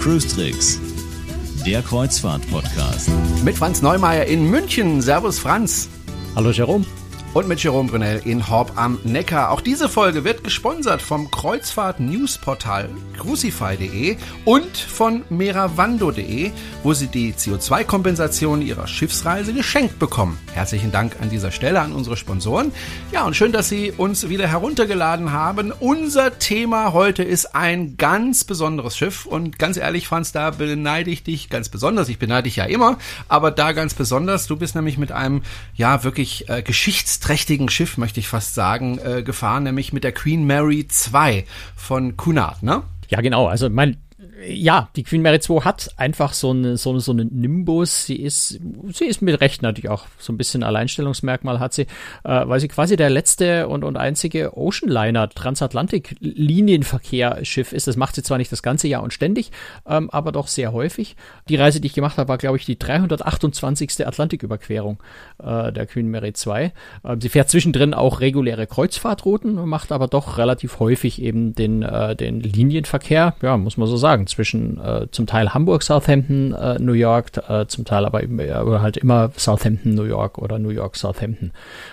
Cruise 0.00 0.26
Tricks, 0.34 0.80
der 1.64 1.82
Kreuzfahrt-Podcast. 1.82 3.10
Mit 3.44 3.56
Franz 3.56 3.80
Neumeier 3.80 4.24
in 4.24 4.50
München. 4.50 5.00
Servus 5.00 5.38
Franz. 5.38 5.88
Hallo 6.34 6.50
Jerome 6.50 6.84
und 7.32 7.46
mit 7.46 7.62
Jerome 7.62 7.88
Brunel 7.88 8.22
in 8.24 8.48
Horb 8.48 8.72
am 8.74 8.98
Neckar. 9.04 9.52
Auch 9.52 9.60
diese 9.60 9.88
Folge 9.88 10.24
wird 10.24 10.42
gesponsert 10.42 11.00
vom 11.00 11.30
Kreuzfahrt-Newsportal 11.30 12.90
crucify.de 13.22 14.16
und 14.44 14.76
von 14.76 15.22
meravando.de, 15.30 16.50
wo 16.82 16.92
Sie 16.92 17.06
die 17.06 17.32
CO2-Kompensation 17.32 18.62
Ihrer 18.62 18.86
Schiffsreise 18.86 19.52
geschenkt 19.52 19.98
bekommen. 19.98 20.38
Herzlichen 20.52 20.92
Dank 20.92 21.16
an 21.20 21.30
dieser 21.30 21.50
Stelle 21.50 21.80
an 21.80 21.92
unsere 21.92 22.16
Sponsoren. 22.16 22.72
Ja, 23.12 23.24
und 23.24 23.34
schön, 23.34 23.52
dass 23.52 23.68
Sie 23.68 23.92
uns 23.92 24.28
wieder 24.28 24.48
heruntergeladen 24.48 25.32
haben. 25.32 25.72
Unser 25.72 26.38
Thema 26.38 26.92
heute 26.92 27.22
ist 27.22 27.54
ein 27.54 27.96
ganz 27.96 28.44
besonderes 28.44 28.96
Schiff 28.96 29.26
und 29.26 29.58
ganz 29.58 29.76
ehrlich, 29.76 30.08
Franz, 30.08 30.32
da 30.32 30.50
beneide 30.50 31.10
ich 31.10 31.22
dich 31.22 31.48
ganz 31.48 31.68
besonders. 31.68 32.08
Ich 32.08 32.18
beneide 32.18 32.44
dich 32.44 32.56
ja 32.56 32.64
immer, 32.64 32.98
aber 33.28 33.50
da 33.50 33.72
ganz 33.72 33.94
besonders. 33.94 34.46
Du 34.46 34.56
bist 34.56 34.74
nämlich 34.74 34.98
mit 34.98 35.12
einem, 35.12 35.42
ja, 35.74 36.04
wirklich 36.04 36.48
äh, 36.48 36.62
Geschichts 36.62 37.12
geschichtsträchtigen 37.12 37.68
Schiff, 37.68 37.98
möchte 37.98 38.20
ich 38.20 38.28
fast 38.28 38.54
sagen, 38.54 38.98
äh, 38.98 39.22
gefahren, 39.22 39.64
nämlich 39.64 39.92
mit 39.92 40.04
der 40.04 40.12
Queen 40.12 40.46
Mary 40.46 40.86
2 40.88 41.44
von 41.76 42.16
Cunard, 42.16 42.62
ne? 42.62 42.82
Ja, 43.12 43.20
genau. 43.20 43.46
Also 43.46 43.68
mein 43.68 43.98
ja, 44.46 44.88
die 44.96 45.02
Queen 45.02 45.22
Mary 45.22 45.40
2 45.40 45.64
hat 45.64 45.90
einfach 45.96 46.32
so 46.32 46.50
eine, 46.50 46.76
so 46.76 46.98
so 46.98 47.12
eine 47.12 47.24
Nimbus. 47.24 48.06
Sie 48.06 48.16
ist, 48.16 48.60
sie 48.92 49.04
ist 49.04 49.22
mit 49.22 49.40
Recht 49.40 49.62
natürlich 49.62 49.90
auch 49.90 50.06
so 50.18 50.32
ein 50.32 50.36
bisschen 50.36 50.62
Alleinstellungsmerkmal 50.62 51.58
hat 51.60 51.72
sie, 51.72 51.86
äh, 52.24 52.46
weil 52.46 52.60
sie 52.60 52.68
quasi 52.68 52.96
der 52.96 53.10
letzte 53.10 53.68
und, 53.68 53.84
und 53.84 53.96
einzige 53.96 54.56
Oceanliner 54.56 55.28
Transatlantik-Linienverkehr-Schiff 55.28 57.72
ist. 57.72 57.86
Das 57.86 57.96
macht 57.96 58.14
sie 58.14 58.22
zwar 58.22 58.38
nicht 58.38 58.52
das 58.52 58.62
ganze 58.62 58.88
Jahr 58.88 59.02
und 59.02 59.12
ständig, 59.12 59.50
ähm, 59.86 60.08
aber 60.10 60.32
doch 60.32 60.48
sehr 60.48 60.72
häufig. 60.72 61.16
Die 61.48 61.56
Reise, 61.56 61.80
die 61.80 61.86
ich 61.86 61.94
gemacht 61.94 62.18
habe, 62.18 62.28
war, 62.28 62.38
glaube 62.38 62.56
ich, 62.56 62.64
die 62.64 62.78
328. 62.78 64.06
Atlantiküberquerung 64.06 65.02
äh, 65.42 65.72
der 65.72 65.86
Queen 65.86 66.08
Mary 66.08 66.32
2. 66.32 66.72
Ähm, 67.04 67.20
sie 67.20 67.28
fährt 67.28 67.50
zwischendrin 67.50 67.94
auch 67.94 68.20
reguläre 68.20 68.66
Kreuzfahrtrouten, 68.66 69.68
macht 69.68 69.92
aber 69.92 70.08
doch 70.08 70.38
relativ 70.38 70.80
häufig 70.80 71.22
eben 71.22 71.54
den, 71.54 71.82
äh, 71.82 72.16
den 72.16 72.40
Linienverkehr, 72.40 73.34
ja, 73.42 73.56
muss 73.56 73.76
man 73.76 73.88
so 73.88 73.96
sagen 73.96 74.26
zwischen 74.32 74.80
äh, 74.80 75.06
zum 75.10 75.26
Teil 75.26 75.54
Hamburg, 75.54 75.82
Southampton, 75.82 76.52
äh, 76.52 76.78
New 76.78 76.92
York, 76.92 77.30
äh, 77.48 77.66
zum 77.66 77.84
Teil 77.84 78.04
aber, 78.04 78.22
eben, 78.22 78.40
aber 78.50 78.82
halt 78.82 78.96
immer 78.96 79.30
Southampton, 79.36 79.94
New 79.94 80.04
York 80.04 80.38
oder 80.38 80.58
New 80.58 80.70
York, 80.70 80.96
Southampton. 80.96 81.52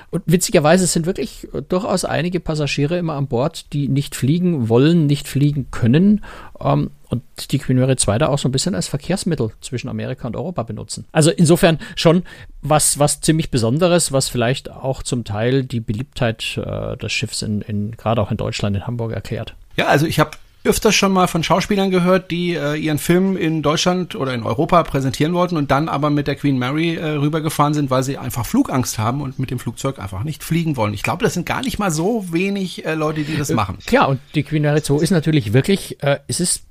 Und 0.09 0.23
witzigerweise 0.25 0.87
sind 0.87 1.05
wirklich 1.05 1.47
durchaus 1.67 2.05
einige 2.05 2.39
Passagiere 2.39 2.97
immer 2.97 3.13
an 3.13 3.27
Bord, 3.27 3.71
die 3.73 3.87
nicht 3.87 4.15
fliegen 4.15 4.69
wollen, 4.69 5.05
nicht 5.05 5.27
fliegen 5.27 5.67
können. 5.71 6.23
Ähm, 6.59 6.91
und 7.09 7.23
die 7.51 7.57
Queen 7.57 7.77
Mary 7.77 7.95
2 7.95 8.19
da 8.19 8.27
auch 8.27 8.37
so 8.37 8.47
ein 8.47 8.51
bisschen 8.51 8.75
als 8.75 8.87
Verkehrsmittel 8.87 9.51
zwischen 9.61 9.89
Amerika 9.89 10.27
und 10.27 10.35
Europa 10.35 10.63
benutzen. 10.63 11.05
Also 11.11 11.31
insofern 11.31 11.79
schon 11.95 12.23
was, 12.61 12.99
was 12.99 13.21
ziemlich 13.21 13.49
Besonderes, 13.49 14.11
was 14.11 14.29
vielleicht 14.29 14.69
auch 14.69 15.01
zum 15.01 15.23
Teil 15.23 15.63
die 15.63 15.79
Beliebtheit 15.79 16.57
äh, 16.57 16.97
des 16.97 17.11
Schiffs 17.11 17.41
in, 17.41 17.61
in 17.61 17.91
gerade 17.97 18.21
auch 18.21 18.29
in 18.29 18.37
Deutschland, 18.37 18.75
in 18.75 18.85
Hamburg 18.85 19.11
erklärt. 19.11 19.55
Ja, 19.75 19.87
also 19.87 20.05
ich 20.05 20.19
habe 20.19 20.31
öfters 20.63 20.95
schon 20.95 21.11
mal 21.11 21.27
von 21.27 21.43
Schauspielern 21.43 21.89
gehört, 21.89 22.31
die 22.31 22.53
äh, 22.53 22.75
ihren 22.75 22.97
Film 22.97 23.37
in 23.37 23.61
Deutschland 23.61 24.15
oder 24.15 24.33
in 24.33 24.43
Europa 24.43 24.83
präsentieren 24.83 25.33
wollten 25.33 25.57
und 25.57 25.71
dann 25.71 25.87
aber 25.87 26.09
mit 26.09 26.27
der 26.27 26.35
Queen 26.35 26.57
Mary 26.57 26.95
äh, 26.95 27.11
rübergefahren 27.11 27.73
sind, 27.73 27.89
weil 27.89 28.03
sie 28.03 28.17
einfach 28.17 28.45
Flugangst 28.45 28.99
haben 28.99 29.21
und 29.21 29.39
mit 29.39 29.51
dem 29.51 29.59
Flugzeug 29.59 29.99
einfach 29.99 30.23
nicht 30.23 30.43
fliegen 30.43 30.75
wollen. 30.75 30.93
Ich 30.93 31.03
glaube, 31.03 31.23
das 31.23 31.33
sind 31.33 31.45
gar 31.45 31.61
nicht 31.61 31.79
mal 31.79 31.91
so 31.91 32.25
wenig 32.31 32.85
äh, 32.85 32.93
Leute, 32.93 33.23
die 33.23 33.37
das 33.37 33.49
äh, 33.49 33.53
machen. 33.53 33.77
Klar, 33.85 34.09
und 34.09 34.19
die 34.35 34.43
Queen 34.43 34.61
Mary 34.61 34.81
2 34.81 35.01
ist 35.01 35.11
natürlich 35.11 35.53
wirklich, 35.53 36.03
äh, 36.03 36.19
es 36.27 36.39
ist 36.39 36.63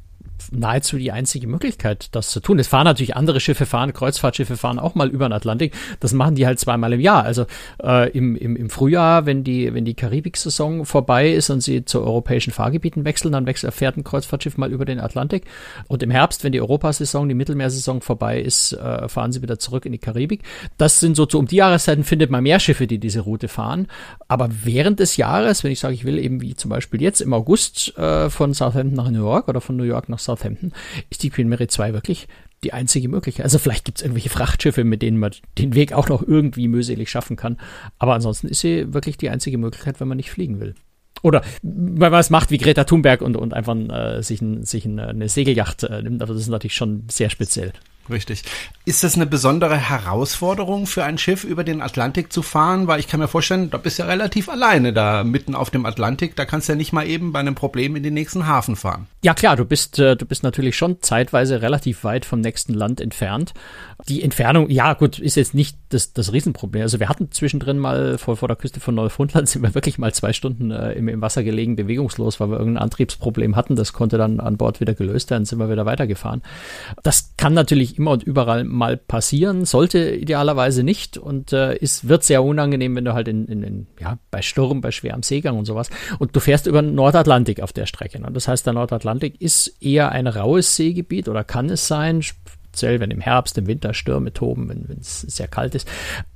nahezu 0.51 0.97
die 0.99 1.13
einzige 1.13 1.47
Möglichkeit, 1.47 2.09
das 2.13 2.31
zu 2.31 2.41
tun. 2.41 2.59
Es 2.59 2.69
fahren 2.69 2.85
natürlich 2.85 3.17
andere 3.17 3.41
Schiffe, 3.41 3.67
fahren 3.67 3.93
Kreuzfahrtschiffe 3.93 4.57
fahren 4.57 4.79
auch 4.79 4.95
mal 4.95 5.09
über 5.09 5.29
den 5.29 5.33
Atlantik. 5.33 5.75
Das 6.01 6.13
machen 6.13 6.35
die 6.35 6.47
halt 6.47 6.59
zweimal 6.59 6.93
im 6.93 7.01
Jahr. 7.01 7.25
Also 7.25 7.47
äh, 7.83 8.11
im, 8.11 8.37
im, 8.37 8.57
im 8.57 8.71
Frühjahr, 8.71 9.27
wenn 9.27 9.45
die, 9.45 9.73
wenn 9.75 9.85
die 9.85 9.95
Karibik-Saison 9.95 10.85
vorbei 10.85 11.31
ist 11.31 11.51
und 11.51 11.61
sie 11.61 11.85
zu 11.85 12.03
europäischen 12.03 12.53
Fahrgebieten 12.53 13.05
wechseln, 13.05 13.33
dann 13.33 13.47
wechselt, 13.47 13.75
fährt 13.75 13.97
ein 13.97 14.05
Kreuzfahrtschiff 14.05 14.57
mal 14.57 14.73
über 14.73 14.85
den 14.85 15.01
Atlantik. 15.01 15.45
Und 15.87 16.03
im 16.03 16.11
Herbst, 16.11 16.45
wenn 16.45 16.53
die 16.53 16.61
Europasaison, 16.61 17.29
die 17.29 17.35
Mittelmeersaison 17.35 18.01
vorbei 18.01 18.41
ist, 18.41 18.73
äh, 18.73 19.09
fahren 19.09 19.33
sie 19.33 19.43
wieder 19.43 19.59
zurück 19.59 19.87
in 19.87 19.93
die 19.93 19.99
Karibik. 19.99 20.43
Das 20.77 21.01
sind 21.01 21.17
so, 21.17 21.27
so 21.29 21.39
um 21.39 21.47
die 21.47 21.57
Jahreszeiten 21.57 22.05
findet 22.05 22.31
man 22.31 22.43
mehr 22.43 22.61
Schiffe, 22.61 22.87
die 22.87 22.99
diese 22.99 23.21
Route 23.21 23.49
fahren. 23.49 23.89
Aber 24.29 24.49
während 24.65 25.01
des 25.01 25.17
Jahres, 25.17 25.65
wenn 25.65 25.73
ich 25.73 25.81
sage, 25.81 25.95
ich 25.95 26.05
will 26.05 26.19
eben 26.19 26.41
wie 26.41 26.55
zum 26.55 26.71
Beispiel 26.71 27.03
jetzt 27.03 27.21
im 27.21 27.33
August 27.33 27.97
äh, 27.97 28.31
von 28.31 28.55
Southampton 28.55 28.97
nach 28.97 29.11
New 29.11 29.25
York 29.25 29.49
oder 29.49 29.61
von 29.61 29.77
New 29.77 29.85
York 29.85 30.09
nach 30.09 30.19
Southampton, 30.29 30.73
ist 31.11 31.23
die 31.23 31.31
Queen 31.31 31.49
Mary 31.49 31.67
2 31.67 31.93
wirklich 31.93 32.29
die 32.65 32.73
einzige 32.73 33.09
Möglichkeit. 33.09 33.45
Also 33.45 33.59
vielleicht 33.59 33.85
gibt 33.85 33.99
es 33.99 34.03
irgendwelche 34.03 34.31
Frachtschiffe, 34.31 34.85
mit 34.85 35.03
denen 35.03 35.19
man 35.19 35.33
den 35.59 35.75
Weg 35.75 35.93
auch 35.93 36.09
noch 36.09 36.27
irgendwie 36.27 36.69
mühselig 36.69 37.11
schaffen 37.11 37.37
kann. 37.37 37.59
Aber 37.99 38.15
ansonsten 38.15 38.49
ist 38.49 38.61
sie 38.61 38.93
wirklich 38.93 39.17
die 39.17 39.31
einzige 39.31 39.59
Möglichkeit, 39.59 40.01
wenn 40.01 40.09
man 40.09 40.17
nicht 40.17 40.31
fliegen 40.31 40.61
will. 40.61 40.75
Oder 41.23 41.43
weil 41.63 42.11
man 42.11 42.21
es 42.21 42.31
macht 42.31 42.51
wie 42.51 42.59
Greta 42.59 42.85
Thunberg 42.85 43.23
und, 43.23 43.37
und 43.37 43.55
einfach 43.55 43.77
äh, 43.77 44.23
sich, 44.23 44.41
ein, 44.41 44.65
sich 44.65 44.85
ein, 44.85 44.99
eine 44.99 45.29
Segelyacht 45.29 45.85
äh, 45.85 46.03
nimmt. 46.03 46.23
Aber 46.23 46.33
das 46.33 46.43
ist 46.43 46.49
natürlich 46.49 46.75
schon 46.75 47.05
sehr 47.11 47.31
speziell. 47.31 47.73
Richtig. 48.11 48.43
Ist 48.85 49.05
das 49.05 49.17
eine 49.17 49.27
besondere 49.27 49.77
Herausforderung 49.77 50.87
für 50.87 51.05
ein 51.05 51.19
Schiff, 51.19 51.45
über 51.45 51.65
den 51.65 51.83
Atlantik 51.83 52.33
zu 52.33 52.43
fahren? 52.43 52.87
Weil 52.87 53.01
ich 53.01 53.09
kann 53.09 53.21
mir 53.21 53.29
vorstellen, 53.29 53.71
da 53.71 53.79
bist 53.79 53.99
du 53.99 54.03
ja 54.03 54.09
relativ 54.09 54.49
alleine 54.49 54.93
da 54.93 55.25
mitten 55.25 55.55
auf 55.55 55.71
dem 55.71 55.85
Atlantik. 55.85 56.35
Da 56.37 56.45
kannst 56.45 56.69
du 56.69 56.73
ja 56.73 56.77
nicht 56.77 56.93
mal 56.93 57.07
eben 57.07 57.33
bei 57.33 57.41
einem 57.41 57.55
Problem 57.55 57.97
in 57.97 58.03
den 58.03 58.15
nächsten 58.15 58.47
Hafen 58.47 58.77
fahren. 58.77 59.07
Ja 59.23 59.35
klar, 59.35 59.57
du 59.57 59.65
bist, 59.65 59.99
äh, 59.99 60.17
du 60.17 60.25
bist 60.25 60.43
natürlich 60.43 60.77
schon 60.77 61.03
zeitweise 61.03 61.61
relativ 61.61 62.05
weit 62.05 62.25
vom 62.25 62.41
nächsten 62.41 62.73
Land 62.73 63.01
entfernt. 63.01 63.53
Die 64.09 64.23
Entfernung, 64.23 64.71
ja 64.71 64.95
gut, 64.95 65.19
ist 65.19 65.37
jetzt 65.37 65.55
nicht 65.55 65.77
das, 65.89 66.13
das 66.13 66.33
Riesenproblem. 66.33 66.83
Also 66.83 67.01
wir 67.01 67.09
hatten 67.09 67.31
zwischendrin 67.31 67.79
mal 67.79 68.19
vor, 68.19 68.37
vor 68.37 68.49
der 68.49 68.57
Küste 68.57 68.81
von 68.81 68.95
Neufundland 68.95 69.49
sind 69.49 69.63
wir 69.63 69.75
wirklich 69.75 69.99
mal 69.99 70.13
zwei 70.13 70.33
Stunden 70.33 70.71
äh, 70.71 70.93
im, 70.93 71.09
im 71.09 71.21
Wasser 71.21 71.43
gelegen, 71.43 71.77
bewegungslos, 71.77 72.41
weil 72.41 72.51
wir 72.51 72.59
irgendein 72.59 72.83
Antriebsproblem 72.83 73.57
hatten. 73.57 73.77
Das 73.77 73.93
konnte 73.93 74.19
dann 74.19 74.41
an 74.41 74.57
Bord 74.57 74.81
wieder 74.81 74.95
gelöst 74.95 75.31
werden, 75.31 75.45
sind 75.45 75.59
wir 75.59 75.71
wieder 75.71 75.87
weitergefahren. 75.87 76.43
Das 77.03 77.35
kann 77.37 77.55
natürlich 77.55 77.99
immer 77.99 78.11
und 78.13 78.23
überall 78.23 78.65
mal 78.65 78.97
passieren, 78.97 79.65
sollte 79.65 80.15
idealerweise 80.15 80.83
nicht 80.83 81.17
und 81.17 81.53
äh, 81.53 81.77
ist, 81.77 82.09
wird 82.09 82.25
sehr 82.25 82.43
unangenehm, 82.43 82.95
wenn 82.97 83.05
du 83.05 83.15
halt 83.15 83.29
in, 83.29 83.47
in, 83.47 83.63
in, 83.63 83.87
ja, 84.01 84.19
bei 84.31 84.43
Sturm, 84.43 84.81
bei 84.81 84.91
schwerem 84.91 85.23
Seegang 85.23 85.59
und 85.59 85.65
sowas 85.65 85.91
und 86.19 86.35
du 86.37 86.41
fährst 86.41 86.67
über 86.67 86.83
den 86.83 86.95
Nordatlantik 86.95 87.61
auf 87.63 87.73
der 87.73 87.87
Strecke. 87.87 88.19
Und 88.19 88.35
das 88.35 88.49
heißt, 88.49 88.67
der 88.67 88.73
Nordatlantik 88.73 89.41
ist 89.41 89.83
eher 89.83 90.13
ein 90.13 90.27
raues 90.27 90.77
Seegebiet 90.77 91.29
oder 91.29 91.45
kann 91.45 91.71
es 91.71 91.87
sein, 91.87 92.23
speziell 92.79 93.01
wenn 93.01 93.11
im 93.11 93.21
Herbst, 93.21 93.59
im 93.59 93.67
Winter 93.67 93.93
Stürme 93.93 94.33
toben, 94.33 94.69
wenn 94.69 94.87
es 95.01 95.23
sehr 95.23 95.49
kalt 95.49 95.75
ist. 95.75 95.89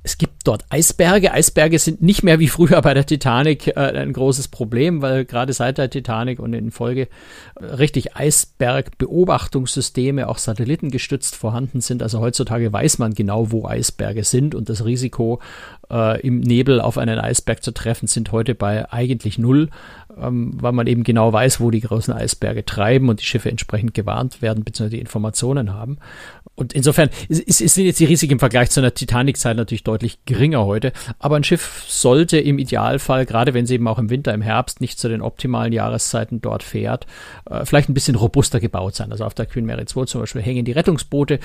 Es 0.03 0.17
gibt 0.17 0.45
dort 0.45 0.65
Eisberge. 0.69 1.31
Eisberge 1.31 1.79
sind 1.79 2.01
nicht 2.01 2.21
mehr 2.23 2.39
wie 2.39 2.49
früher 2.49 2.81
bei 2.81 2.93
der 2.93 3.05
Titanic 3.05 3.67
äh, 3.67 3.79
ein 3.79 4.11
großes 4.11 4.49
Problem, 4.49 5.01
weil 5.01 5.23
gerade 5.23 5.53
seit 5.53 5.77
der 5.77 5.89
Titanic 5.89 6.39
und 6.39 6.51
in 6.53 6.71
Folge 6.71 7.07
äh, 7.55 7.65
richtig 7.65 8.17
Eisbergbeobachtungssysteme, 8.17 10.27
auch 10.27 10.37
satellitengestützt 10.37 11.37
vorhanden 11.37 11.79
sind. 11.79 12.03
Also 12.03 12.19
heutzutage 12.19 12.73
weiß 12.73 12.97
man 12.97 13.13
genau, 13.13 13.51
wo 13.51 13.65
Eisberge 13.65 14.25
sind 14.25 14.53
und 14.53 14.67
das 14.67 14.83
Risiko, 14.83 15.39
äh, 15.89 16.19
im 16.21 16.41
Nebel 16.41 16.81
auf 16.81 16.97
einen 16.97 17.19
Eisberg 17.19 17.63
zu 17.63 17.71
treffen, 17.71 18.07
sind 18.07 18.33
heute 18.33 18.55
bei 18.55 18.91
eigentlich 18.91 19.37
null, 19.37 19.69
ähm, 20.19 20.53
weil 20.59 20.71
man 20.71 20.87
eben 20.87 21.03
genau 21.03 21.31
weiß, 21.31 21.59
wo 21.59 21.71
die 21.71 21.81
großen 21.81 22.13
Eisberge 22.13 22.65
treiben 22.65 23.09
und 23.09 23.21
die 23.21 23.25
Schiffe 23.25 23.49
entsprechend 23.49 23.93
gewarnt 23.93 24.41
werden, 24.41 24.63
beziehungsweise 24.63 24.95
die 24.95 25.01
Informationen 25.01 25.73
haben. 25.73 25.97
Und 26.55 26.73
insofern 26.73 27.09
ist, 27.29 27.61
ist, 27.61 27.73
sind 27.73 27.85
jetzt 27.85 27.99
die 27.99 28.05
Risiken 28.05 28.33
im 28.33 28.39
Vergleich 28.39 28.69
zu 28.69 28.79
einer 28.79 28.93
Titanic-Zeit 28.93 29.57
natürlich 29.57 29.83
deutlich 29.83 30.23
geringer 30.25 30.65
heute. 30.65 30.93
Aber 31.19 31.35
ein 31.35 31.43
Schiff 31.43 31.83
sollte 31.87 32.37
im 32.37 32.59
Idealfall, 32.59 33.25
gerade 33.25 33.53
wenn 33.53 33.65
es 33.65 33.71
eben 33.71 33.87
auch 33.87 33.97
im 33.97 34.09
Winter, 34.09 34.33
im 34.33 34.41
Herbst 34.41 34.81
nicht 34.81 34.99
zu 34.99 35.09
den 35.09 35.21
optimalen 35.21 35.73
Jahreszeiten 35.73 36.41
dort 36.41 36.63
fährt, 36.63 37.07
äh, 37.49 37.65
vielleicht 37.65 37.89
ein 37.89 37.93
bisschen 37.93 38.15
robuster 38.15 38.59
gebaut 38.59 38.95
sein. 38.95 39.11
Also 39.11 39.25
auf 39.25 39.33
der 39.33 39.45
Queen 39.45 39.65
Mary 39.65 39.85
2 39.85 40.05
zum 40.05 40.21
Beispiel 40.21 40.41
hängen 40.41 40.65
die 40.65 40.71
Rettungsboote 40.71 41.39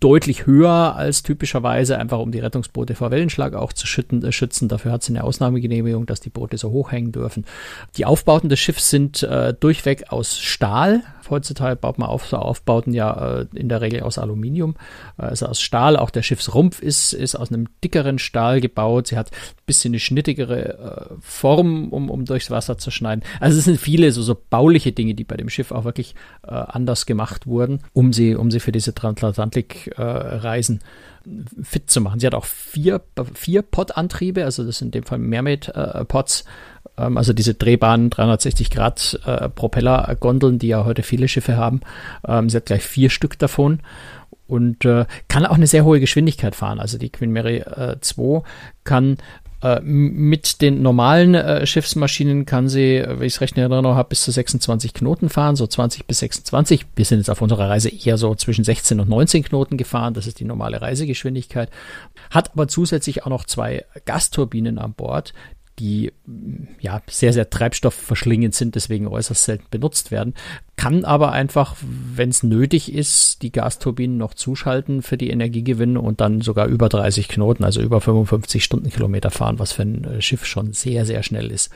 deutlich 0.00 0.46
höher 0.46 0.94
als 0.96 1.22
typischerweise, 1.22 1.98
einfach 1.98 2.18
um 2.18 2.30
die 2.30 2.38
Rettungsboote 2.38 2.94
vor 2.94 3.10
Wellenschlag 3.10 3.54
auch 3.54 3.72
zu 3.72 3.86
schütten, 3.86 4.24
äh, 4.24 4.32
schützen. 4.32 4.68
Dafür 4.68 4.92
hat 4.92 5.02
sie 5.02 5.12
eine 5.12 5.24
Ausnahmegenehmigung, 5.24 6.06
dass 6.06 6.20
die 6.20 6.30
Boote 6.30 6.58
so 6.58 6.70
hoch 6.70 6.92
hängen 6.92 7.12
dürfen. 7.12 7.44
Die 7.96 8.04
Aufbauten 8.04 8.48
des 8.48 8.60
Schiffs 8.60 8.90
sind 8.90 9.22
äh, 9.22 9.54
durchweg 9.54 10.12
aus 10.12 10.38
Stahl 10.38 11.02
heutzutage 11.30 11.76
baut 11.76 11.98
man 11.98 12.08
auf, 12.08 12.26
so 12.26 12.36
Aufbauten 12.36 12.92
ja 12.94 13.40
äh, 13.40 13.46
in 13.54 13.68
der 13.68 13.80
Regel 13.80 14.02
aus 14.02 14.18
Aluminium, 14.18 14.74
also 15.16 15.46
aus 15.46 15.60
Stahl. 15.60 15.96
Auch 15.96 16.10
der 16.10 16.22
Schiffsrumpf 16.22 16.80
ist, 16.80 17.12
ist 17.12 17.34
aus 17.34 17.50
einem 17.50 17.68
dickeren 17.82 18.18
Stahl 18.18 18.60
gebaut. 18.60 19.08
Sie 19.08 19.16
hat 19.16 19.30
ein 19.30 19.64
bisschen 19.66 19.92
eine 19.92 20.00
schnittigere 20.00 21.10
äh, 21.10 21.14
Form, 21.20 21.88
um, 21.90 22.10
um 22.10 22.24
durchs 22.24 22.50
Wasser 22.50 22.78
zu 22.78 22.90
schneiden. 22.90 23.22
Also 23.40 23.58
es 23.58 23.64
sind 23.64 23.78
viele 23.78 24.12
so, 24.12 24.22
so 24.22 24.36
bauliche 24.50 24.92
Dinge, 24.92 25.14
die 25.14 25.24
bei 25.24 25.36
dem 25.36 25.48
Schiff 25.48 25.72
auch 25.72 25.84
wirklich 25.84 26.14
äh, 26.46 26.50
anders 26.50 27.06
gemacht 27.06 27.46
wurden, 27.46 27.80
um 27.92 28.12
sie, 28.12 28.34
um 28.34 28.50
sie 28.50 28.60
für 28.60 28.72
diese 28.72 28.94
Transatlantik-Reisen 28.94 30.80
fit 31.62 31.90
zu 31.90 32.00
machen. 32.00 32.20
Sie 32.20 32.26
hat 32.26 32.34
auch 32.34 32.44
vier, 32.44 33.02
vier 33.34 33.62
Pod-Antriebe, 33.62 34.44
also 34.44 34.64
das 34.64 34.78
sind 34.78 34.88
in 34.88 35.02
dem 35.02 35.04
Fall 35.04 35.18
Mermaid-Pods, 35.18 36.40
äh, 36.40 36.44
also 36.98 37.32
diese 37.32 37.54
drehbaren 37.54 38.10
360 38.10 38.70
Grad 38.70 39.20
äh, 39.26 39.48
Propellergondeln, 39.48 40.58
die 40.58 40.68
ja 40.68 40.84
heute 40.84 41.02
viele 41.02 41.28
Schiffe 41.28 41.56
haben. 41.56 41.80
Ähm, 42.26 42.48
sie 42.48 42.56
hat 42.56 42.66
gleich 42.66 42.82
vier 42.82 43.10
Stück 43.10 43.38
davon 43.38 43.80
und 44.46 44.84
äh, 44.84 45.06
kann 45.28 45.46
auch 45.46 45.56
eine 45.56 45.66
sehr 45.66 45.84
hohe 45.84 46.00
Geschwindigkeit 46.00 46.54
fahren. 46.56 46.80
Also 46.80 46.98
die 46.98 47.10
Queen 47.10 47.32
Mary 47.32 47.58
äh, 47.58 47.96
2 48.00 48.42
kann 48.84 49.18
äh, 49.60 49.80
mit 49.80 50.60
den 50.62 50.82
normalen 50.82 51.34
äh, 51.34 51.66
Schiffsmaschinen 51.66 52.46
kann 52.46 52.68
sie, 52.68 53.02
wenn 53.04 53.22
ich 53.22 53.34
es 53.34 53.40
recht 53.40 53.56
in 53.56 53.62
Erinnerung 53.62 53.96
habe, 53.96 54.10
bis 54.10 54.22
zu 54.22 54.30
26 54.30 54.94
Knoten 54.94 55.28
fahren, 55.28 55.56
so 55.56 55.66
20 55.66 56.06
bis 56.06 56.20
26. 56.20 56.86
Wir 56.94 57.04
sind 57.04 57.18
jetzt 57.18 57.30
auf 57.30 57.42
unserer 57.42 57.68
Reise 57.68 57.88
eher 57.90 58.18
so 58.18 58.34
zwischen 58.36 58.62
16 58.64 59.00
und 59.00 59.08
19 59.08 59.42
Knoten 59.42 59.76
gefahren. 59.76 60.14
Das 60.14 60.28
ist 60.28 60.38
die 60.38 60.44
normale 60.44 60.80
Reisegeschwindigkeit. 60.80 61.70
Hat 62.30 62.52
aber 62.52 62.68
zusätzlich 62.68 63.24
auch 63.24 63.30
noch 63.30 63.44
zwei 63.44 63.84
Gasturbinen 64.04 64.78
an 64.78 64.94
Bord, 64.94 65.34
die 65.78 66.12
ja 66.80 67.00
sehr, 67.08 67.32
sehr 67.32 67.50
treibstoffverschlingend 67.50 68.54
sind, 68.54 68.74
deswegen 68.74 69.06
äußerst 69.06 69.44
selten 69.44 69.66
benutzt 69.70 70.10
werden. 70.10 70.34
Kann 70.76 71.04
aber 71.04 71.32
einfach, 71.32 71.76
wenn 71.80 72.28
es 72.28 72.42
nötig 72.42 72.92
ist, 72.92 73.42
die 73.42 73.52
Gasturbinen 73.52 74.16
noch 74.16 74.34
zuschalten 74.34 75.02
für 75.02 75.16
die 75.16 75.30
Energiegewinne 75.30 76.00
und 76.00 76.20
dann 76.20 76.40
sogar 76.40 76.66
über 76.66 76.88
30 76.88 77.28
Knoten, 77.28 77.64
also 77.64 77.80
über 77.80 78.00
55 78.00 78.62
Stundenkilometer 78.62 79.30
fahren, 79.30 79.58
was 79.58 79.72
für 79.72 79.82
ein 79.82 80.04
äh, 80.04 80.22
Schiff 80.22 80.44
schon 80.44 80.72
sehr, 80.72 81.06
sehr 81.06 81.22
schnell 81.22 81.50
ist. 81.50 81.70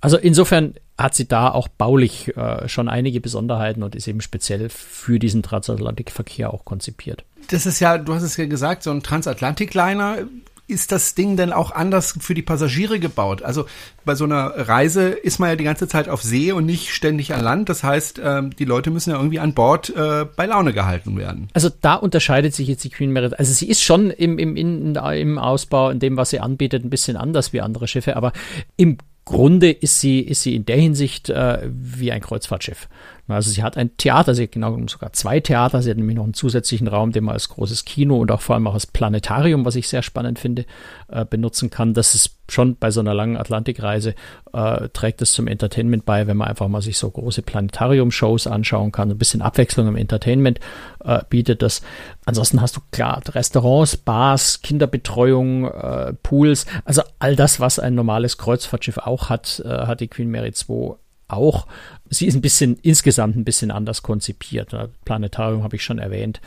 Also 0.00 0.18
insofern 0.18 0.74
hat 0.98 1.14
sie 1.14 1.26
da 1.26 1.50
auch 1.50 1.68
baulich 1.68 2.36
äh, 2.36 2.68
schon 2.68 2.88
einige 2.88 3.20
Besonderheiten 3.20 3.82
und 3.82 3.94
ist 3.94 4.08
eben 4.08 4.20
speziell 4.20 4.68
für 4.68 5.18
diesen 5.18 5.42
Transatlantikverkehr 5.42 6.52
auch 6.52 6.64
konzipiert. 6.64 7.24
Das 7.48 7.66
ist 7.66 7.80
ja, 7.80 7.98
du 7.98 8.14
hast 8.14 8.22
es 8.22 8.36
ja 8.36 8.46
gesagt, 8.46 8.82
so 8.82 8.90
ein 8.90 9.02
Transatlantikliner 9.02 10.18
ist 10.68 10.92
das 10.92 11.14
Ding 11.14 11.36
denn 11.36 11.52
auch 11.52 11.70
anders 11.70 12.16
für 12.20 12.34
die 12.34 12.42
Passagiere 12.42 12.98
gebaut? 12.98 13.42
Also 13.42 13.66
bei 14.04 14.14
so 14.14 14.24
einer 14.24 14.52
Reise 14.56 15.08
ist 15.08 15.38
man 15.38 15.50
ja 15.50 15.56
die 15.56 15.64
ganze 15.64 15.88
Zeit 15.88 16.08
auf 16.08 16.22
See 16.22 16.52
und 16.52 16.66
nicht 16.66 16.92
ständig 16.92 17.34
an 17.34 17.42
Land. 17.42 17.68
Das 17.68 17.84
heißt, 17.84 18.20
ähm, 18.22 18.54
die 18.56 18.64
Leute 18.64 18.90
müssen 18.90 19.10
ja 19.10 19.16
irgendwie 19.16 19.38
an 19.38 19.54
Bord 19.54 19.90
äh, 19.90 20.24
bei 20.24 20.46
Laune 20.46 20.72
gehalten 20.72 21.16
werden. 21.16 21.48
Also 21.54 21.70
da 21.80 21.94
unterscheidet 21.94 22.54
sich 22.54 22.68
jetzt 22.68 22.84
die 22.84 22.90
Queen 22.90 23.12
Mary. 23.12 23.30
Also 23.36 23.52
sie 23.52 23.68
ist 23.68 23.82
schon 23.82 24.10
im, 24.10 24.38
im, 24.38 24.56
im 24.56 25.38
Ausbau, 25.38 25.90
in 25.90 26.00
dem, 26.00 26.16
was 26.16 26.30
sie 26.30 26.40
anbietet, 26.40 26.84
ein 26.84 26.90
bisschen 26.90 27.16
anders 27.16 27.52
wie 27.52 27.60
andere 27.60 27.88
Schiffe, 27.88 28.16
aber 28.16 28.32
im 28.76 28.98
Grunde 29.26 29.72
ist 29.72 30.00
sie, 30.00 30.20
ist 30.20 30.42
sie 30.42 30.54
in 30.54 30.66
der 30.66 30.76
Hinsicht 30.76 31.28
äh, 31.28 31.68
wie 31.68 32.12
ein 32.12 32.20
Kreuzfahrtschiff. 32.20 32.88
Also 33.28 33.50
sie 33.50 33.62
hat 33.62 33.76
ein 33.76 33.96
Theater, 33.96 34.34
sie 34.34 34.44
hat 34.44 34.52
genau 34.52 34.78
sogar 34.86 35.12
zwei 35.12 35.40
Theater, 35.40 35.82
sie 35.82 35.90
hat 35.90 35.96
nämlich 35.96 36.16
noch 36.16 36.24
einen 36.24 36.34
zusätzlichen 36.34 36.86
Raum, 36.86 37.10
den 37.10 37.24
man 37.24 37.34
als 37.34 37.48
großes 37.48 37.84
Kino 37.84 38.18
und 38.18 38.30
auch 38.30 38.40
vor 38.40 38.54
allem 38.54 38.66
auch 38.68 38.74
als 38.74 38.86
Planetarium, 38.86 39.64
was 39.64 39.74
ich 39.74 39.88
sehr 39.88 40.02
spannend 40.02 40.38
finde, 40.38 40.64
äh, 41.08 41.24
benutzen 41.24 41.70
kann. 41.70 41.92
Das 41.92 42.14
ist 42.14 42.36
schon 42.48 42.76
bei 42.76 42.92
so 42.92 43.00
einer 43.00 43.14
langen 43.14 43.36
Atlantikreise, 43.36 44.14
äh, 44.52 44.88
trägt 44.90 45.20
es 45.22 45.32
zum 45.32 45.48
Entertainment 45.48 46.04
bei, 46.04 46.28
wenn 46.28 46.36
man 46.36 46.46
einfach 46.46 46.68
mal 46.68 46.82
sich 46.82 46.98
so 46.98 47.10
große 47.10 47.42
Planetarium-Shows 47.42 48.46
anschauen 48.46 48.92
kann. 48.92 49.10
Ein 49.10 49.18
bisschen 49.18 49.42
Abwechslung 49.42 49.88
im 49.88 49.96
Entertainment 49.96 50.60
äh, 51.04 51.20
bietet 51.28 51.62
das. 51.62 51.82
Ansonsten 52.24 52.60
hast 52.60 52.76
du 52.76 52.80
klar 52.92 53.20
Restaurants, 53.28 53.96
Bars, 53.96 54.62
Kinderbetreuung, 54.62 55.64
äh, 55.64 56.12
Pools, 56.22 56.66
also 56.84 57.02
all 57.18 57.34
das, 57.34 57.58
was 57.58 57.80
ein 57.80 57.96
normales 57.96 58.38
Kreuzfahrtschiff 58.38 58.98
auch 58.98 59.28
hat, 59.30 59.62
äh, 59.64 59.68
hat 59.68 60.00
die 60.00 60.08
Queen 60.08 60.30
Mary 60.30 60.52
2 60.52 60.96
auch. 61.28 61.66
Sie 62.08 62.26
ist 62.26 62.34
ein 62.34 62.40
bisschen 62.40 62.78
insgesamt 62.82 63.36
ein 63.36 63.44
bisschen 63.44 63.70
anders 63.70 64.02
konzipiert. 64.02 64.74
Planetarium 65.04 65.62
habe 65.62 65.76
ich 65.76 65.82
schon 65.82 65.98
erwähnt. 65.98 66.40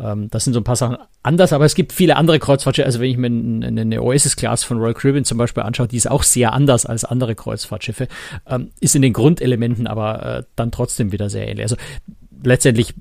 Ähm, 0.00 0.28
das 0.30 0.44
sind 0.44 0.54
so 0.54 0.60
ein 0.60 0.64
paar 0.64 0.76
Sachen 0.76 0.96
anders, 1.22 1.52
aber 1.52 1.64
es 1.64 1.74
gibt 1.74 1.92
viele 1.92 2.16
andere 2.16 2.38
Kreuzfahrtschiffe. 2.38 2.86
Also 2.86 3.00
wenn 3.00 3.10
ich 3.10 3.16
mir 3.18 3.26
eine 3.26 4.02
Oasis-Class 4.02 4.64
von 4.64 4.78
Royal 4.78 4.94
Caribbean 4.94 5.24
zum 5.24 5.38
Beispiel 5.38 5.62
anschaue, 5.62 5.88
die 5.88 5.96
ist 5.96 6.10
auch 6.10 6.22
sehr 6.22 6.52
anders 6.52 6.86
als 6.86 7.04
andere 7.04 7.34
Kreuzfahrtschiffe. 7.34 8.08
Ähm, 8.46 8.70
ist 8.80 8.96
in 8.96 9.02
den 9.02 9.12
Grundelementen 9.12 9.86
aber 9.86 10.38
äh, 10.38 10.42
dann 10.56 10.70
trotzdem 10.70 11.12
wieder 11.12 11.28
sehr 11.28 11.46
ähnlich. 11.46 11.64
Also 11.64 11.76
letztendlich 12.44 12.94